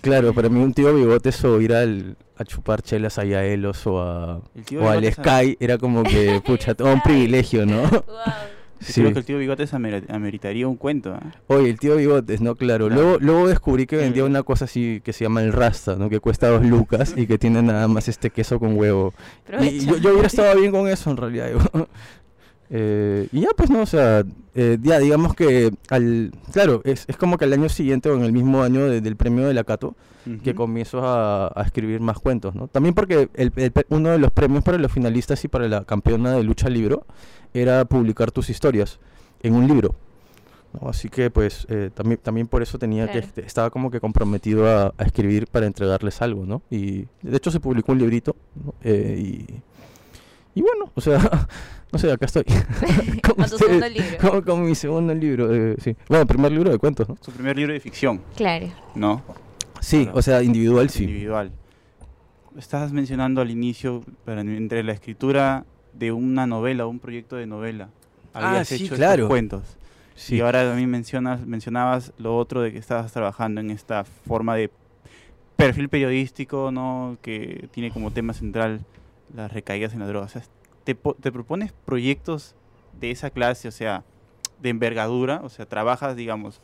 Claro, 0.02 0.34
para 0.34 0.48
mí 0.48 0.62
un 0.62 0.74
tío 0.74 0.94
bigotes 0.96 1.44
o 1.44 1.60
ir 1.60 1.74
al, 1.74 2.16
a 2.38 2.46
chupar 2.46 2.82
chelas 2.82 3.20
a 3.20 3.26
Yaelos 3.26 3.86
o, 3.86 4.02
a, 4.02 4.38
o 4.80 4.88
al 4.88 5.12
Sky 5.12 5.58
era 5.60 5.78
como 5.78 6.04
que, 6.04 6.42
pucha, 6.46 6.74
todo 6.74 6.94
un 6.94 7.02
privilegio, 7.04 7.66
¿no? 7.66 7.82
Wow. 7.82 8.59
Sí. 8.80 9.02
Creo 9.02 9.14
que 9.14 9.20
el 9.20 9.26
tío 9.26 9.38
Bigotes 9.38 9.74
amer- 9.74 10.06
ameritaría 10.10 10.68
un 10.68 10.76
cuento. 10.78 11.14
¿ah? 11.14 11.32
Oye, 11.48 11.70
el 11.70 11.80
tío 11.80 11.96
Bigotes, 11.98 12.42
¿no? 12.42 12.56
Claro. 12.56 12.88
Claro. 12.88 13.02
Luego, 13.04 13.18
luego 13.20 13.48
descubrí 13.48 13.86
que 13.86 13.98
vendía 13.98 14.24
una 14.24 14.44
cosa 14.44 14.66
así 14.66 15.02
que 15.04 15.12
se 15.14 15.26
llama 15.26 15.42
el 15.44 15.52
Rasta, 15.54 15.96
¿no? 15.96 16.10
Que 16.10 16.20
cuesta 16.20 16.48
dos 16.50 16.66
lucas 16.66 17.14
y 17.18 17.28
que 17.28 17.38
tiene 17.38 17.62
nada 17.62 17.88
más 17.88 18.08
este 18.08 18.30
queso 18.30 18.60
con 18.60 18.78
huevo. 18.78 19.14
Y 19.62 19.86
yo, 19.86 19.98
yo 19.98 20.12
hubiera 20.12 20.28
estado 20.28 20.58
bien 20.60 20.72
con 20.72 20.88
eso 20.88 21.12
en 21.12 21.18
realidad. 21.18 21.50
Eh, 22.72 23.28
y 23.32 23.42
ya 23.42 23.50
pues 23.58 23.70
no, 23.72 23.82
o 23.82 23.86
sea, 23.86 24.24
eh, 24.54 24.78
ya 24.82 25.00
digamos 25.00 25.34
que 25.34 25.72
al, 25.90 26.32
claro, 26.52 26.82
es, 26.86 27.06
es 27.08 27.18
como 27.18 27.38
que 27.38 27.46
al 27.46 27.54
año 27.54 27.68
siguiente 27.70 28.10
o 28.10 28.16
en 28.16 28.24
el 28.24 28.32
mismo 28.32 28.62
año 28.62 28.86
de- 28.88 29.02
del 29.02 29.16
premio 29.16 29.48
de 29.48 29.54
la 29.54 29.64
Cato, 29.64 29.96
que 30.44 30.54
comienzo 30.54 31.02
a, 31.04 31.48
a 31.48 31.64
escribir 31.64 32.00
más 32.02 32.20
cuentos, 32.20 32.54
¿no? 32.54 32.68
También 32.68 32.94
porque 32.94 33.30
el- 33.34 33.52
el 33.56 33.72
pe- 33.72 33.88
uno 33.90 34.10
de 34.12 34.20
los 34.20 34.30
premios 34.32 34.64
para 34.64 34.78
los 34.78 34.92
finalistas 34.92 35.44
y 35.44 35.48
para 35.48 35.68
la 35.68 35.84
campeona 35.86 36.34
de 36.34 36.44
lucha 36.44 36.70
libro 36.70 37.08
era 37.56 37.84
publicar 37.86 38.32
tus 38.32 38.52
historias 38.52 39.00
en 39.42 39.56
un 39.56 39.68
libro. 39.68 39.96
¿no? 40.80 40.90
Así 40.90 41.10
que 41.10 41.32
pues 41.32 41.66
eh, 41.70 41.90
también, 41.96 42.20
también 42.22 42.46
por 42.46 42.62
eso 42.62 42.78
tenía 42.78 43.08
que, 43.08 43.14
Claro. 43.14 43.26
este, 43.26 43.42
estaba 43.42 43.72
como 43.72 43.90
que 43.90 44.00
comprometido 44.00 44.68
a, 44.68 44.94
a 44.96 45.04
escribir 45.04 45.48
para 45.48 45.66
entregarles 45.66 46.22
algo, 46.22 46.46
¿no? 46.46 46.62
Y 46.70 47.08
de 47.24 47.38
hecho 47.38 47.50
se 47.50 47.60
publicó 47.60 47.94
un 47.94 47.98
librito, 47.98 48.36
¿no? 48.64 48.76
Eh, 48.84 49.16
y, 49.18 50.60
y 50.60 50.62
bueno, 50.62 50.92
o 50.94 51.02
sea, 51.02 51.18
no 51.92 52.00
sé, 52.00 52.12
acá 52.12 52.26
estoy. 52.26 52.44
con 53.24 53.36
Con 53.36 53.48
segundo 53.50 53.90
libro. 53.90 54.18
Con, 54.32 54.42
con 54.42 54.64
mi 54.64 54.76
segundo 54.76 55.14
libro, 55.14 55.54
eh, 55.54 55.76
sí. 55.80 55.96
Bueno, 56.08 56.26
primer 56.26 56.52
libro 56.52 56.72
de 56.72 56.78
cuentos, 56.78 57.08
¿no? 57.10 57.18
Su 57.22 57.32
primer 57.32 57.56
libro 57.58 57.74
de 57.74 57.80
ficción, 57.80 58.22
Claro. 58.36 58.68
¿no? 58.96 59.22
Sí, 59.80 60.04
Claro. 60.04 60.18
o 60.18 60.22
sea, 60.22 60.44
individual 60.44 60.90
sí. 60.90 61.04
Individual. 61.04 61.52
Estabas 62.58 62.92
mencionando 62.92 63.42
al 63.42 63.52
inicio, 63.52 64.04
pero 64.26 64.42
entre 64.42 64.84
la 64.84 64.92
escritura 64.92 65.66
de 65.94 66.12
una 66.12 66.46
novela, 66.48 66.86
un 66.88 67.00
proyecto 67.00 67.36
de 67.36 67.46
novela, 67.46 67.90
Ah, 68.34 68.50
habías 68.52 68.68
sí, 68.68 68.86
hecho 68.86 68.96
estos 68.96 69.28
cuentos. 69.28 69.64
Sí. 70.16 70.36
Y 70.36 70.42
ahora 70.42 70.64
también 70.64 70.90
mencionas, 70.90 71.46
mencionabas 71.48 72.12
lo 72.18 72.38
otro 72.38 72.62
de 72.62 72.72
que 72.72 72.78
estabas 72.78 73.12
trabajando 73.12 73.62
en 73.62 73.72
esta 73.72 74.04
forma 74.04 74.56
de 74.56 74.70
perfil 75.56 75.90
periodístico, 75.90 76.72
¿no? 76.72 77.18
Que 77.22 77.68
tiene 77.72 77.90
como 77.92 78.12
tema 78.12 78.34
central 78.34 78.82
las 79.36 79.52
recaídas 79.52 79.94
en 79.94 80.00
la 80.00 80.08
droga. 80.08 80.26
O 80.26 80.30
sea, 80.30 80.42
te, 80.90 80.96
po- 80.96 81.14
te 81.14 81.32
propones 81.32 81.72
proyectos 81.86 82.56
de 83.00 83.12
esa 83.12 83.30
clase, 83.30 83.68
o 83.68 83.72
sea, 83.72 84.04
de 84.60 84.70
envergadura, 84.70 85.40
o 85.44 85.50
sea, 85.50 85.68
trabajas, 85.68 86.16
digamos, 86.16 86.62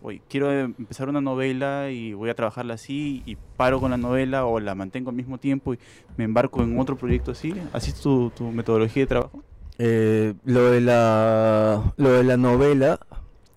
hoy 0.00 0.22
quiero 0.28 0.52
em- 0.52 0.74
empezar 0.78 1.08
una 1.08 1.20
novela 1.20 1.90
y 1.90 2.12
voy 2.12 2.30
a 2.30 2.34
trabajarla 2.36 2.74
así 2.74 3.24
y 3.26 3.36
paro 3.56 3.80
con 3.80 3.90
la 3.90 3.96
novela 3.96 4.46
o 4.46 4.60
la 4.60 4.76
mantengo 4.76 5.10
al 5.10 5.16
mismo 5.16 5.38
tiempo 5.38 5.74
y 5.74 5.78
me 6.16 6.22
embarco 6.22 6.62
en 6.62 6.78
otro 6.78 6.96
proyecto 6.96 7.32
así. 7.32 7.52
¿Así 7.72 7.90
es 7.90 8.00
tu, 8.00 8.30
metodología 8.52 9.02
de 9.02 9.06
trabajo? 9.08 9.42
Eh, 9.78 10.34
lo 10.44 10.70
de 10.70 10.80
la 10.80 11.92
lo 11.96 12.12
de 12.12 12.22
la 12.22 12.36
novela 12.36 13.00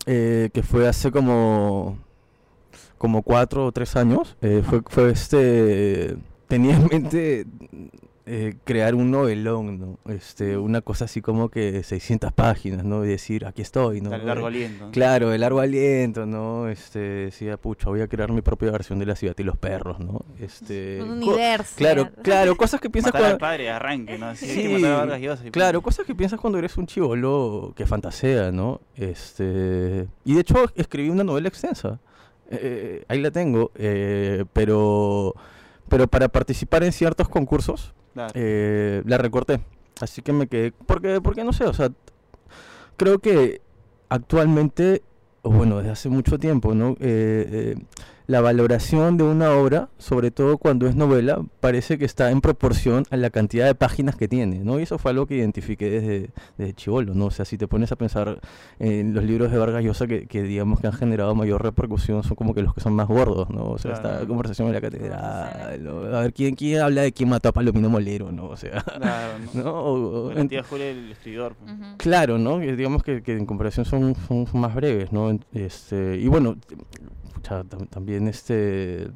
eh, 0.08 0.50
que 0.52 0.64
fue 0.64 0.88
hace 0.88 1.12
como 1.12 2.00
como 2.98 3.22
cuatro 3.22 3.68
o 3.68 3.72
tres 3.72 3.96
años 3.96 4.36
eh, 4.42 4.64
fue 4.90 5.12
este 5.12 6.18
tenía 6.48 6.76
en 6.78 6.88
mente 6.88 7.46
eh, 8.30 8.56
crear 8.66 8.94
un 8.94 9.10
novelón 9.10 9.80
no 9.80 10.14
este 10.14 10.58
una 10.58 10.82
cosa 10.82 11.06
así 11.06 11.22
como 11.22 11.48
que 11.48 11.82
600 11.82 12.34
páginas 12.34 12.84
no 12.84 13.06
y 13.06 13.08
decir 13.08 13.46
aquí 13.46 13.62
estoy 13.62 14.02
no 14.02 14.12
Al 14.12 14.26
largo 14.26 14.48
aliento. 14.48 14.88
¿no? 14.88 14.92
Claro, 14.92 15.32
el 15.32 15.40
largo 15.40 15.62
aliento, 15.62 16.26
¿no? 16.26 16.68
Este, 16.68 17.00
decía, 17.00 17.56
pucha, 17.56 17.88
voy 17.88 18.02
a 18.02 18.08
crear 18.08 18.32
mi 18.32 18.42
propia 18.42 18.70
versión 18.72 19.00
de 19.00 19.06
la 19.06 19.16
ciudad 19.16 19.34
y 19.38 19.44
los 19.44 19.58
perros, 19.58 20.00
¿no? 20.00 20.26
Este, 20.40 21.02
Un 21.02 21.24
universo. 21.24 21.76
Claro, 21.78 22.10
claro, 22.22 22.58
cosas 22.58 22.82
que 22.82 22.90
piensas 22.90 23.14
Matar 23.14 23.26
al 23.26 23.38
cuando... 23.38 23.40
padre 23.40 23.70
arranque, 23.70 24.18
¿no? 24.18 24.28
Así 24.28 24.46
hay 24.46 24.56
que 24.56 24.78
Sí, 25.38 25.48
y 25.48 25.52
Claro, 25.52 25.82
cosas 25.82 26.06
que 26.06 26.14
piensas 26.14 26.40
cuando 26.40 26.60
eres 26.60 26.78
un 26.78 26.86
chivolo 26.86 27.74
que 27.78 27.86
fantasea, 27.86 28.52
¿no? 28.52 28.82
Este, 28.96 30.08
y 30.26 30.34
de 30.34 30.42
hecho 30.42 30.66
escribí 30.76 31.10
una 31.10 31.24
novela 31.24 31.48
extensa. 31.48 32.00
Eh, 32.50 33.06
ahí 33.08 33.22
la 33.22 33.32
tengo, 33.32 33.72
eh, 33.76 34.44
pero 34.52 35.34
pero 35.90 36.08
para 36.08 36.28
participar 36.28 36.84
en 36.84 36.92
ciertos 36.92 37.30
concursos 37.30 37.94
Eh, 38.34 39.04
la 39.06 39.18
recorté. 39.18 39.60
Así 40.02 40.22
que 40.22 40.34
me 40.34 40.48
quedé. 40.48 40.72
Porque, 40.86 41.22
porque 41.22 41.44
no 41.44 41.54
sé, 41.54 41.66
o 41.66 41.74
sea, 41.74 41.90
creo 42.98 43.20
que 43.20 43.62
actualmente, 44.10 45.02
o 45.42 45.52
bueno, 45.52 45.78
desde 45.78 45.92
hace 45.92 46.10
mucho 46.10 46.38
tiempo, 46.38 46.74
¿no? 46.74 46.92
Eh, 47.00 47.76
eh, 47.76 47.76
la 48.28 48.42
valoración 48.42 49.16
de 49.18 49.24
una 49.24 49.52
obra, 49.54 49.88
sobre 49.98 50.32
todo 50.32 50.58
cuando 50.58 50.86
es 50.88 50.96
novela, 50.96 51.42
parece 51.62 51.98
que 51.98 52.04
está 52.06 52.30
en 52.30 52.42
proporción 52.42 53.06
a 53.10 53.16
la 53.18 53.30
cantidad 53.30 53.66
de 53.66 53.74
páginas 53.74 54.16
que 54.18 54.28
tiene, 54.28 54.60
¿no? 54.66 54.80
Y 54.80 54.84
eso 54.84 54.98
fue 54.98 55.12
algo 55.12 55.26
que 55.28 55.36
identifiqué 55.38 55.90
desde, 55.90 56.30
desde 56.58 56.74
chivolo, 56.74 57.14
¿no? 57.14 57.28
O 57.28 57.32
sea, 57.32 57.46
si 57.46 57.58
te 57.58 57.68
pones 57.70 57.92
a 57.94 57.96
pensar 57.96 58.42
en 58.80 59.14
los 59.14 59.24
libros 59.24 59.50
de 59.52 59.58
Vargas 59.58 59.82
Llosa 59.84 60.08
que, 60.08 60.28
que 60.28 60.44
digamos 60.44 60.80
que 60.82 60.88
han 60.88 60.94
generado 60.94 61.34
mayor 61.36 61.64
repercusión, 61.64 62.22
son 62.24 62.36
como 62.36 62.54
que 62.54 62.62
los 62.64 62.74
que 62.74 62.82
son 62.82 62.94
más 62.94 63.08
gordos, 63.08 63.50
¿no? 63.50 63.70
O 63.72 63.78
sea, 63.78 63.94
Claro. 63.94 64.16
esta 64.16 64.28
conversación 64.28 64.68
en 64.68 64.74
la 64.74 64.82
catedral, 64.82 65.84
¿no? 65.84 66.00
A 66.18 66.22
ver, 66.22 66.34
¿quién, 66.34 66.56
¿quién 66.56 66.82
habla 66.82 67.04
de 67.04 67.14
quién 67.14 67.30
mató 67.30 67.48
a 67.50 67.54
Palomino 67.54 67.90
Molero, 67.90 68.32
no? 68.32 68.48
O 68.48 68.58
sea, 68.58 68.82
Claro, 68.84 69.34
¿no? 69.54 69.64
¿no? 69.64 69.72
O- 69.74 70.28
o 70.28 70.34
La 70.34 70.42
en- 70.42 70.50
tía 70.50 70.64
Julia 70.64 70.90
el 70.90 71.12
escritor. 71.12 71.56
pues. 71.56 71.74
Claro, 71.98 72.38
¿no? 72.38 72.60
Que 72.60 72.76
digamos 72.76 73.04
que, 73.04 73.22
que 73.24 73.34
en 73.38 73.46
comparación 73.46 73.86
son, 73.86 74.16
más 74.54 74.76
breves, 74.76 75.14
¿no? 75.14 75.38
Este, 75.54 76.18
y 76.18 76.28
bueno, 76.28 76.58
pucha, 77.34 77.64
tam- 77.64 77.88
también 77.90 78.17
este 78.28 79.10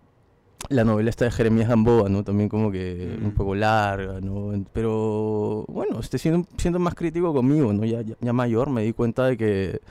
la 0.70 0.84
novela 0.84 1.10
esta 1.10 1.26
de 1.26 1.32
Jeremías 1.32 1.68
Gamboa, 1.68 2.08
¿no? 2.08 2.24
También 2.24 2.48
como 2.48 2.72
que 2.72 3.18
un 3.22 3.30
Mm. 3.30 3.32
poco 3.32 3.56
larga, 3.56 4.22
¿no? 4.22 4.52
Pero 4.72 5.66
bueno, 5.68 6.00
este, 6.00 6.18
siendo, 6.20 6.48
siendo 6.58 6.78
más 6.80 6.94
crítico 6.94 7.34
conmigo, 7.34 7.74
¿no? 7.74 7.84
Ya, 7.84 8.02
ya, 8.02 8.16
ya 8.22 8.32
mayor 8.34 8.70
me 8.70 8.84
di 8.84 8.94
cuenta 8.94 9.26
de 9.26 9.38
que 9.38 9.82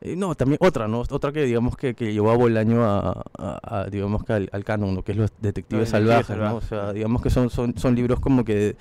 eh, 0.00 0.14
no, 0.16 0.34
también 0.34 0.58
otra, 0.62 0.88
¿no? 0.88 1.00
Otra 1.10 1.32
que 1.32 1.44
digamos 1.44 1.76
que, 1.76 1.94
que 1.94 2.12
llevó 2.12 2.30
a 2.30 2.36
Bolaño 2.36 2.84
a, 2.84 3.24
a- 3.38 3.80
a, 3.80 3.84
digamos 3.90 4.24
que 4.24 4.32
al, 4.32 4.48
al 4.52 4.64
canon, 4.64 4.94
¿no? 4.94 5.02
Que 5.02 5.12
es 5.12 5.18
Los 5.18 5.32
Detectives 5.40 5.88
Salvajes, 5.90 6.36
¿no? 6.36 6.56
O 6.56 6.60
sea, 6.60 6.92
digamos 6.92 7.22
que 7.22 7.30
son, 7.30 7.48
son, 7.50 7.76
son 7.78 7.94
libros 7.94 8.18
como 8.20 8.44
que 8.44 8.54
de, 8.54 8.76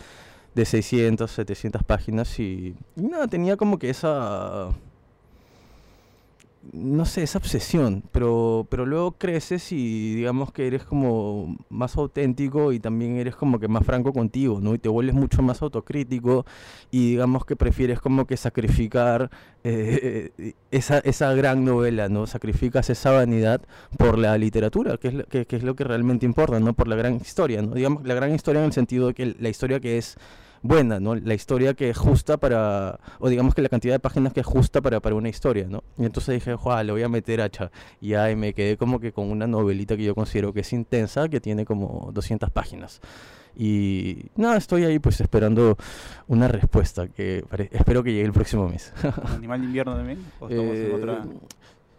de 0.56 0.66
600, 0.66 1.30
700 1.32 1.84
páginas 1.84 2.40
y, 2.40 2.76
y 2.96 3.02
nada, 3.02 3.28
tenía 3.28 3.56
como 3.58 3.78
que 3.78 3.90
esa 3.90 4.70
no 6.74 7.06
sé, 7.06 7.24
esa 7.24 7.38
obsesión, 7.38 8.04
pero, 8.12 8.68
pero 8.70 8.86
luego 8.86 9.14
creces 9.14 9.72
y 9.72 10.16
digamos 10.16 10.52
que 10.52 10.68
eres 10.68 10.84
como 10.84 11.58
más 11.70 11.96
auténtico 11.98 12.72
y 12.72 12.80
también 12.80 13.18
eres 13.18 13.36
como 13.36 13.60
que 13.60 13.68
más 13.68 13.86
franco 13.86 14.14
contigo, 14.14 14.60
¿no? 14.62 14.74
Y 14.74 14.80
te 14.80 14.90
vuelves 14.90 15.16
mucho 15.16 15.42
más 15.42 15.62
autocrítico 15.62 16.46
y 16.92 17.12
digamos 17.12 17.46
que 17.46 17.56
prefieres 17.56 18.00
como 18.00 18.26
que 18.26 18.38
sacrificar 18.38 19.30
eh, 19.64 20.54
esa, 20.72 21.00
esa 21.00 21.34
gran 21.34 21.66
novela, 21.66 22.10
¿no? 22.10 22.28
Sacrificas 22.28 22.90
esa 22.90 23.12
vanidad 23.12 23.62
por 23.98 24.18
la 24.18 24.38
literatura, 24.38 24.98
que 24.98 25.10
es, 25.10 25.14
lo, 25.14 25.26
que, 25.26 25.46
que 25.46 25.56
es 25.56 25.64
lo 25.64 25.76
que 25.76 25.84
realmente 25.84 26.26
importa, 26.26 26.60
¿no? 26.60 26.74
Por 26.74 26.88
la 26.88 26.96
gran 26.96 27.16
historia, 27.16 27.62
¿no? 27.62 27.76
Digamos 27.76 28.06
la 28.06 28.16
gran 28.16 28.34
historia 28.34 28.60
en 28.60 28.66
el 28.68 28.74
sentido 28.74 29.08
de 29.08 29.14
que 29.14 29.36
la 29.40 29.50
historia 29.50 29.80
que 29.80 29.98
es 29.98 30.18
buena, 30.62 31.00
¿no? 31.00 31.16
La 31.16 31.34
historia 31.34 31.74
que 31.74 31.90
es 31.90 31.98
justa 31.98 32.38
para, 32.38 33.00
o 33.20 33.30
digamos 33.30 33.54
que 33.56 33.62
la 33.62 33.70
cantidad 33.70 33.94
de 33.94 34.00
páginas 34.00 34.34
que 34.34 34.40
es 34.42 34.46
justa 34.46 34.82
para, 34.82 35.00
para 35.00 35.16
una 35.16 35.30
historia, 35.30 35.68
¿no? 35.70 35.84
Y 35.98 36.06
entonces 36.06 36.36
dije, 36.36 36.56
Juan, 36.56 36.86
le 36.88 36.92
voy 36.92 37.04
a 37.04 37.10
meter 37.10 37.42
hacha. 37.42 37.72
Y 38.02 38.14
ahí 38.16 38.36
me 38.36 38.54
quedé 38.54 38.78
como 38.78 39.00
que 39.00 39.12
con 39.12 39.30
una 39.32 39.48
novelita 39.48 39.96
que 39.96 40.04
yo 40.04 40.16
considero 40.16 40.54
que 40.54 40.62
es 40.62 40.74
intensa, 40.74 41.30
que 41.30 41.40
tiene 41.40 41.66
como 41.66 42.10
200 42.14 42.50
páginas. 42.52 43.02
Y 43.58 44.26
nada, 44.36 44.58
estoy 44.58 44.84
ahí 44.84 45.00
pues 45.00 45.22
esperando 45.22 45.78
una 46.28 46.48
respuesta 46.50 47.08
que 47.08 47.46
espero 47.72 48.04
que 48.04 48.12
llegue 48.12 48.26
el 48.26 48.34
próximo 48.34 48.68
mes. 48.68 48.92
¿Animal 49.36 49.62
de 49.62 49.66
invierno 49.68 49.96
también? 49.96 50.20
¿O 50.40 50.50
estamos 50.50 50.76
en 50.76 50.86
Eh, 50.86 50.94
otra? 50.94 51.26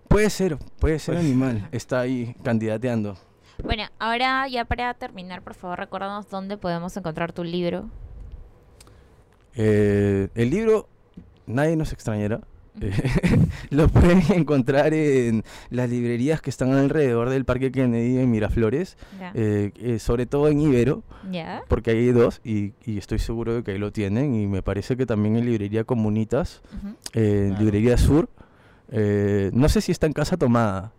Puede 0.09 0.29
ser, 0.31 0.59
puede 0.79 0.99
ser 0.99 1.14
Pues- 1.14 1.25
animal. 1.25 1.69
Está 1.73 2.01
ahí 2.01 2.35
candidateando. 2.42 3.16
Bueno, 3.64 3.85
ahora 3.99 4.47
ya 4.49 4.66
para 4.66 4.92
terminar, 4.92 5.40
por 5.40 5.55
favor, 5.55 5.79
recuérdanos 5.79 6.29
dónde 6.29 6.59
podemos 6.59 6.95
encontrar 6.97 7.33
tu 7.33 7.42
libro. 7.42 7.88
Eh, 9.57 10.29
el 10.35 10.51
libro, 10.51 10.88
nadie 11.47 11.77
nos 11.77 11.92
extrañará. 11.92 12.40
Lo 13.71 13.88
pueden 13.88 14.23
encontrar 14.35 14.92
en 14.92 15.45
las 15.71 15.88
librerías 15.88 16.42
que 16.42 16.51
están 16.51 16.73
alrededor 16.73 17.31
del 17.31 17.47
Parque 17.47 17.73
Kennedy 17.73 18.19
en 18.19 18.31
Miraflores, 18.31 18.99
eh, 19.35 19.71
eh, 19.77 19.99
sobre 19.99 20.27
todo 20.27 20.49
en 20.49 20.61
Ibero, 20.61 21.03
porque 21.69 21.92
hay 21.92 22.12
dos 22.12 22.40
y, 22.45 22.75
y 22.85 22.99
estoy 22.99 23.19
seguro 23.19 23.55
de 23.55 23.62
que 23.62 23.71
ahí 23.73 23.79
lo 23.79 23.92
tienen. 23.92 24.35
Y 24.35 24.47
me 24.47 24.62
parece 24.62 24.97
que 24.97 25.07
también 25.07 25.37
en 25.37 25.47
librería 25.47 25.85
Comunitas, 25.85 26.61
eh, 27.14 27.55
librería 27.59 27.97
Sur. 27.97 28.29
eh, 28.90 29.51
no 29.55 29.69
sé 29.71 29.81
si 29.81 29.90
está 29.92 30.07
en 30.07 30.12
casa 30.12 30.37
tomada, 30.37 30.92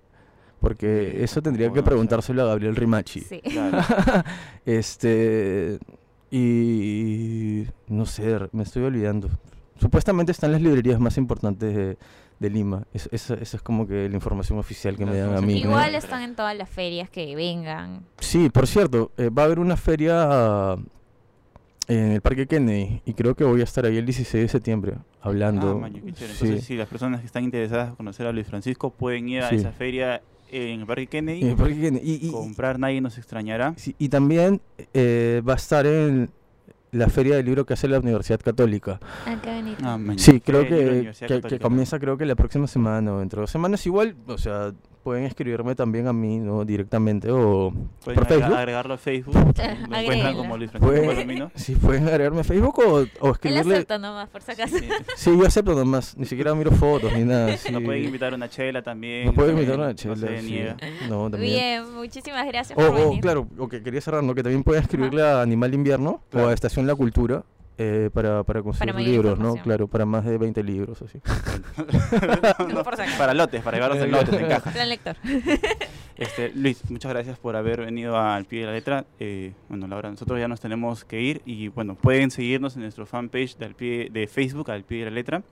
porque 0.60 1.24
eso 1.24 1.44
tendría 1.44 1.68
que 1.68 1.70
bueno, 1.70 1.82
o 1.82 1.84
sea, 1.84 1.90
preguntárselo 1.92 2.42
a 2.42 2.46
Gabriel 2.48 2.76
Rimachi. 2.76 3.22
Sí. 3.22 3.40
Claro. 3.42 3.78
este. 4.66 5.78
Y. 6.32 7.66
No 7.88 8.06
sé, 8.06 8.38
me 8.52 8.64
estoy 8.64 8.84
olvidando. 8.84 9.30
Supuestamente 9.80 10.32
están 10.32 10.52
las 10.52 10.62
librerías 10.62 11.00
más 11.00 11.18
importantes 11.18 11.76
de, 11.76 11.98
de 12.40 12.50
Lima. 12.50 12.86
Es- 12.94 13.10
Esa 13.12 13.36
esa 13.36 13.58
es 13.58 13.64
como 13.64 13.88
que 13.88 14.10
la 14.10 14.16
información 14.16 14.58
oficial 14.60 14.96
que 14.98 15.06
me 15.06 15.18
dan 15.18 15.36
a 15.36 15.42
mí. 15.42 15.54
¿no? 15.62 15.70
Igual 15.70 15.96
están 15.96 16.24
en 16.24 16.36
todas 16.36 16.56
las 16.58 16.70
ferias 16.70 17.10
que 17.10 17.36
vengan. 17.36 18.02
Sí, 18.20 18.50
por 18.50 18.68
cierto, 18.68 19.12
eh, 19.18 19.30
va 19.30 19.44
a 19.44 19.46
haber 19.46 19.60
una 19.60 19.78
feria 19.78 20.76
en 21.88 22.12
el 22.12 22.22
Parque 22.22 22.48
Kennedy 22.48 23.02
y 23.06 23.14
creo 23.14 23.36
que 23.36 23.44
voy 23.44 23.62
a 23.62 23.64
estar 23.64 23.86
ahí 23.86 23.98
el 23.98 24.06
16 24.06 24.44
de 24.44 24.48
septiembre 24.50 24.96
hablando. 25.22 25.72
Ah, 25.72 25.76
maño, 25.76 26.02
chévere. 26.12 26.34
Sí. 26.34 26.44
Entonces, 26.46 26.66
si 26.66 26.76
las 26.76 26.88
personas 26.90 27.22
que 27.22 27.28
están 27.28 27.44
interesadas 27.44 27.90
en 27.90 27.96
conocer 27.96 28.28
a 28.28 28.32
Luis 28.34 28.48
Francisco 28.48 28.90
pueden 28.90 29.30
ir 29.30 29.42
a 29.44 29.50
Sí. 29.50 29.56
esa 29.56 29.72
feria 29.72 30.22
en 30.52 30.82
el 30.82 30.86
Parque 30.88 31.08
Kennedy, 31.08 31.42
En 31.42 31.48
el 31.50 31.56
Parque 31.56 31.76
Kennedy. 31.80 32.02
Y, 32.22 32.28
y- 32.28 32.32
comprar, 32.32 32.80
nadie 32.80 33.02
nos 33.02 33.18
extrañará. 33.18 33.74
sí, 33.78 33.96
y 33.98 34.10
también 34.10 34.62
eh, 34.94 35.42
va 35.48 35.54
a 35.54 35.58
estar 35.58 35.86
en 35.86 36.30
la 36.92 37.10
feria 37.10 37.36
del 37.36 37.46
libro 37.46 37.66
que 37.66 37.74
hace 37.74 37.88
la 37.88 38.00
Universidad 38.00 38.40
Católica. 38.40 39.00
Ah, 39.26 39.38
qué 39.44 39.54
bonito. 39.54 39.78
Ah. 39.84 40.00
Sí, 40.16 40.40
creo 40.40 40.64
que, 40.68 41.12
que- 41.28 41.42
que 41.42 41.60
comienza 41.60 42.00
creo 42.00 42.18
que 42.18 42.26
la 42.26 42.36
próxima 42.36 42.66
semana 42.68 43.14
o 43.14 43.20
dentro 43.20 43.40
de 43.40 43.44
dos 43.44 43.52
semanas. 43.52 43.86
Igual, 43.86 44.16
o 44.26 44.38
sea, 44.38 44.72
pueden 45.08 45.24
escribirme 45.24 45.74
también 45.74 46.06
a 46.08 46.12
mí, 46.12 46.38
¿no? 46.38 46.66
Directamente 46.66 47.32
o 47.32 47.72
Pueden 48.04 48.20
por 48.20 48.28
agrega- 48.28 48.28
Facebook. 48.28 48.58
agregarlo 48.58 48.94
a 48.94 48.98
Facebook. 48.98 49.34
lo 49.36 49.40
encuentran 49.42 49.94
Agréguenlo. 49.94 50.38
como 50.38 50.58
Luis 50.58 50.70
Francisco 50.72 50.94
Pueden, 50.94 51.16
Palomino. 51.16 51.52
sí, 51.56 51.76
pueden 51.76 52.08
agregarme 52.10 52.42
a 52.42 52.44
Facebook 52.44 52.80
o, 52.80 52.92
o 52.92 53.00
Él 53.00 53.10
escribirle. 53.32 53.76
acepta 53.76 53.98
nomás, 53.98 54.28
por 54.28 54.42
si 54.42 54.52
acaso. 54.52 54.78
Sí. 54.78 54.90
Sí, 55.16 55.38
yo 55.40 55.46
acepto 55.48 55.74
nomás, 55.76 56.18
ni 56.18 56.26
siquiera 56.26 56.54
miro 56.56 56.72
fotos 56.72 57.14
ni 57.14 57.24
nada. 57.24 57.56
Sí. 57.58 57.72
Nos 57.72 57.84
pueden 57.84 58.04
invitar 58.04 58.34
a 58.34 58.36
una 58.36 58.50
chela 58.50 58.82
también. 58.82 59.28
Nos 59.28 59.36
pueden 59.36 59.54
invitar 59.54 59.76
a 59.76 59.78
una 59.78 59.88
no 59.88 59.94
chela. 59.94 60.16
se 60.18 60.42
sí. 60.42 60.52
niega. 60.52 60.76
No, 61.08 61.30
también. 61.32 61.54
Bien, 61.86 61.96
muchísimas 61.96 62.46
gracias 62.48 62.78
O, 62.78 62.82
por 62.82 62.90
o, 63.00 63.06
venir. 63.06 63.22
claro, 63.22 63.48
o 63.58 63.70
que 63.70 63.82
quería 63.82 64.02
cerrar, 64.02 64.24
¿no? 64.24 64.36
Que 64.36 64.44
también 64.44 64.64
pueden 64.64 64.84
escribirle 64.84 65.24
a 65.24 65.42
Animal 65.42 65.74
Invierno 65.74 66.10
o 66.10 66.22
Claro. 66.32 66.50
a 66.50 66.54
Estación 66.54 66.86
La 66.86 66.96
Cultura 66.96 67.44
eh, 67.78 68.10
para, 68.12 68.44
para 68.44 68.64
conseguir 68.64 68.96
libros, 68.96 69.38
¿no? 69.38 69.56
Claro, 69.56 69.88
para 69.88 70.06
más 70.06 70.26
de 70.26 70.38
20 70.38 70.64
libros, 70.64 71.02
así. 71.02 71.20
No, 72.74 72.80
acaso. 72.80 73.18
para 73.18 73.34
lotes, 73.34 73.62
para 73.62 73.78
llevarlos 73.78 74.04
en 74.04 74.12
lotes, 74.12 74.34
en 74.34 74.48
caja. 74.48 74.72
Plan 74.72 74.90
lector. 74.90 75.16
Este, 76.18 76.52
Luis, 76.56 76.82
muchas 76.90 77.12
gracias 77.12 77.38
por 77.38 77.56
haber 77.56 77.82
venido 77.82 78.18
al 78.18 78.46
pie 78.46 78.62
de 78.62 78.66
la 78.66 78.72
letra. 78.72 79.06
Eh, 79.20 79.54
bueno, 79.70 79.88
Laura, 79.88 80.10
nosotros 80.10 80.40
ya 80.40 80.48
nos 80.48 80.60
tenemos 80.60 81.06
que 81.06 81.22
ir 81.22 81.44
y 81.46 81.68
bueno, 81.68 81.94
pueden 81.94 82.32
seguirnos 82.32 82.76
en 82.76 82.82
nuestro 82.82 83.06
fanpage 83.06 83.58
del 83.58 83.76
pie, 83.76 84.10
de 84.12 84.26
Facebook 84.26 84.72
al 84.72 84.84
pie 84.84 85.00
de 85.00 85.06
la 85.06 85.12
letra. 85.12 85.44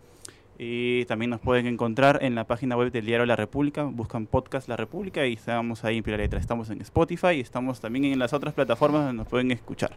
Y 0.57 1.05
también 1.05 1.31
nos 1.31 1.41
pueden 1.41 1.67
encontrar 1.67 2.19
en 2.21 2.33
la 2.33 2.45
página 2.45 2.77
web 2.77 2.91
del 2.91 3.05
diario 3.05 3.25
La 3.25 3.35
República. 3.35 3.83
Buscan 3.83 4.25
podcast 4.25 4.69
La 4.69 4.77
República 4.77 5.25
y 5.25 5.33
estamos 5.33 5.83
ahí 5.83 5.97
en 5.97 6.03
pie 6.03 6.11
de 6.11 6.17
la 6.17 6.23
letra. 6.23 6.39
Estamos 6.39 6.69
en 6.69 6.81
Spotify 6.81 7.33
y 7.35 7.41
estamos 7.41 7.81
también 7.81 8.05
en 8.05 8.19
las 8.19 8.31
otras 8.33 8.53
plataformas 8.53 9.01
donde 9.01 9.17
nos 9.17 9.27
pueden 9.27 9.51
escuchar. 9.51 9.91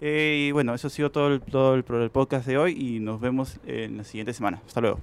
Eh, 0.00 0.46
y 0.48 0.52
bueno, 0.52 0.74
eso 0.74 0.86
ha 0.86 0.90
sido 0.90 1.10
todo 1.10 1.28
el, 1.28 1.40
todo 1.40 1.74
el, 1.74 1.84
el 1.88 2.10
podcast 2.10 2.46
de 2.46 2.56
hoy 2.56 2.72
y 2.72 3.00
nos 3.00 3.20
vemos 3.20 3.58
en 3.66 3.98
la 3.98 4.04
siguiente 4.04 4.32
semana. 4.32 4.62
Hasta 4.66 4.80
luego. 4.80 4.98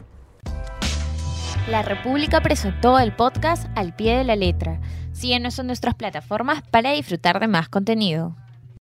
La 1.69 1.83
República 1.83 2.41
presentó 2.41 2.97
el 2.97 3.11
podcast 3.11 3.67
Al 3.77 3.95
pie 3.95 4.17
de 4.17 4.23
la 4.23 4.35
letra. 4.35 4.81
Síguenos 5.11 5.59
en 5.59 5.67
nuestras 5.67 5.93
plataformas 5.93 6.63
para 6.71 6.91
disfrutar 6.93 7.39
de 7.39 7.47
más 7.47 7.69
contenido. 7.69 8.35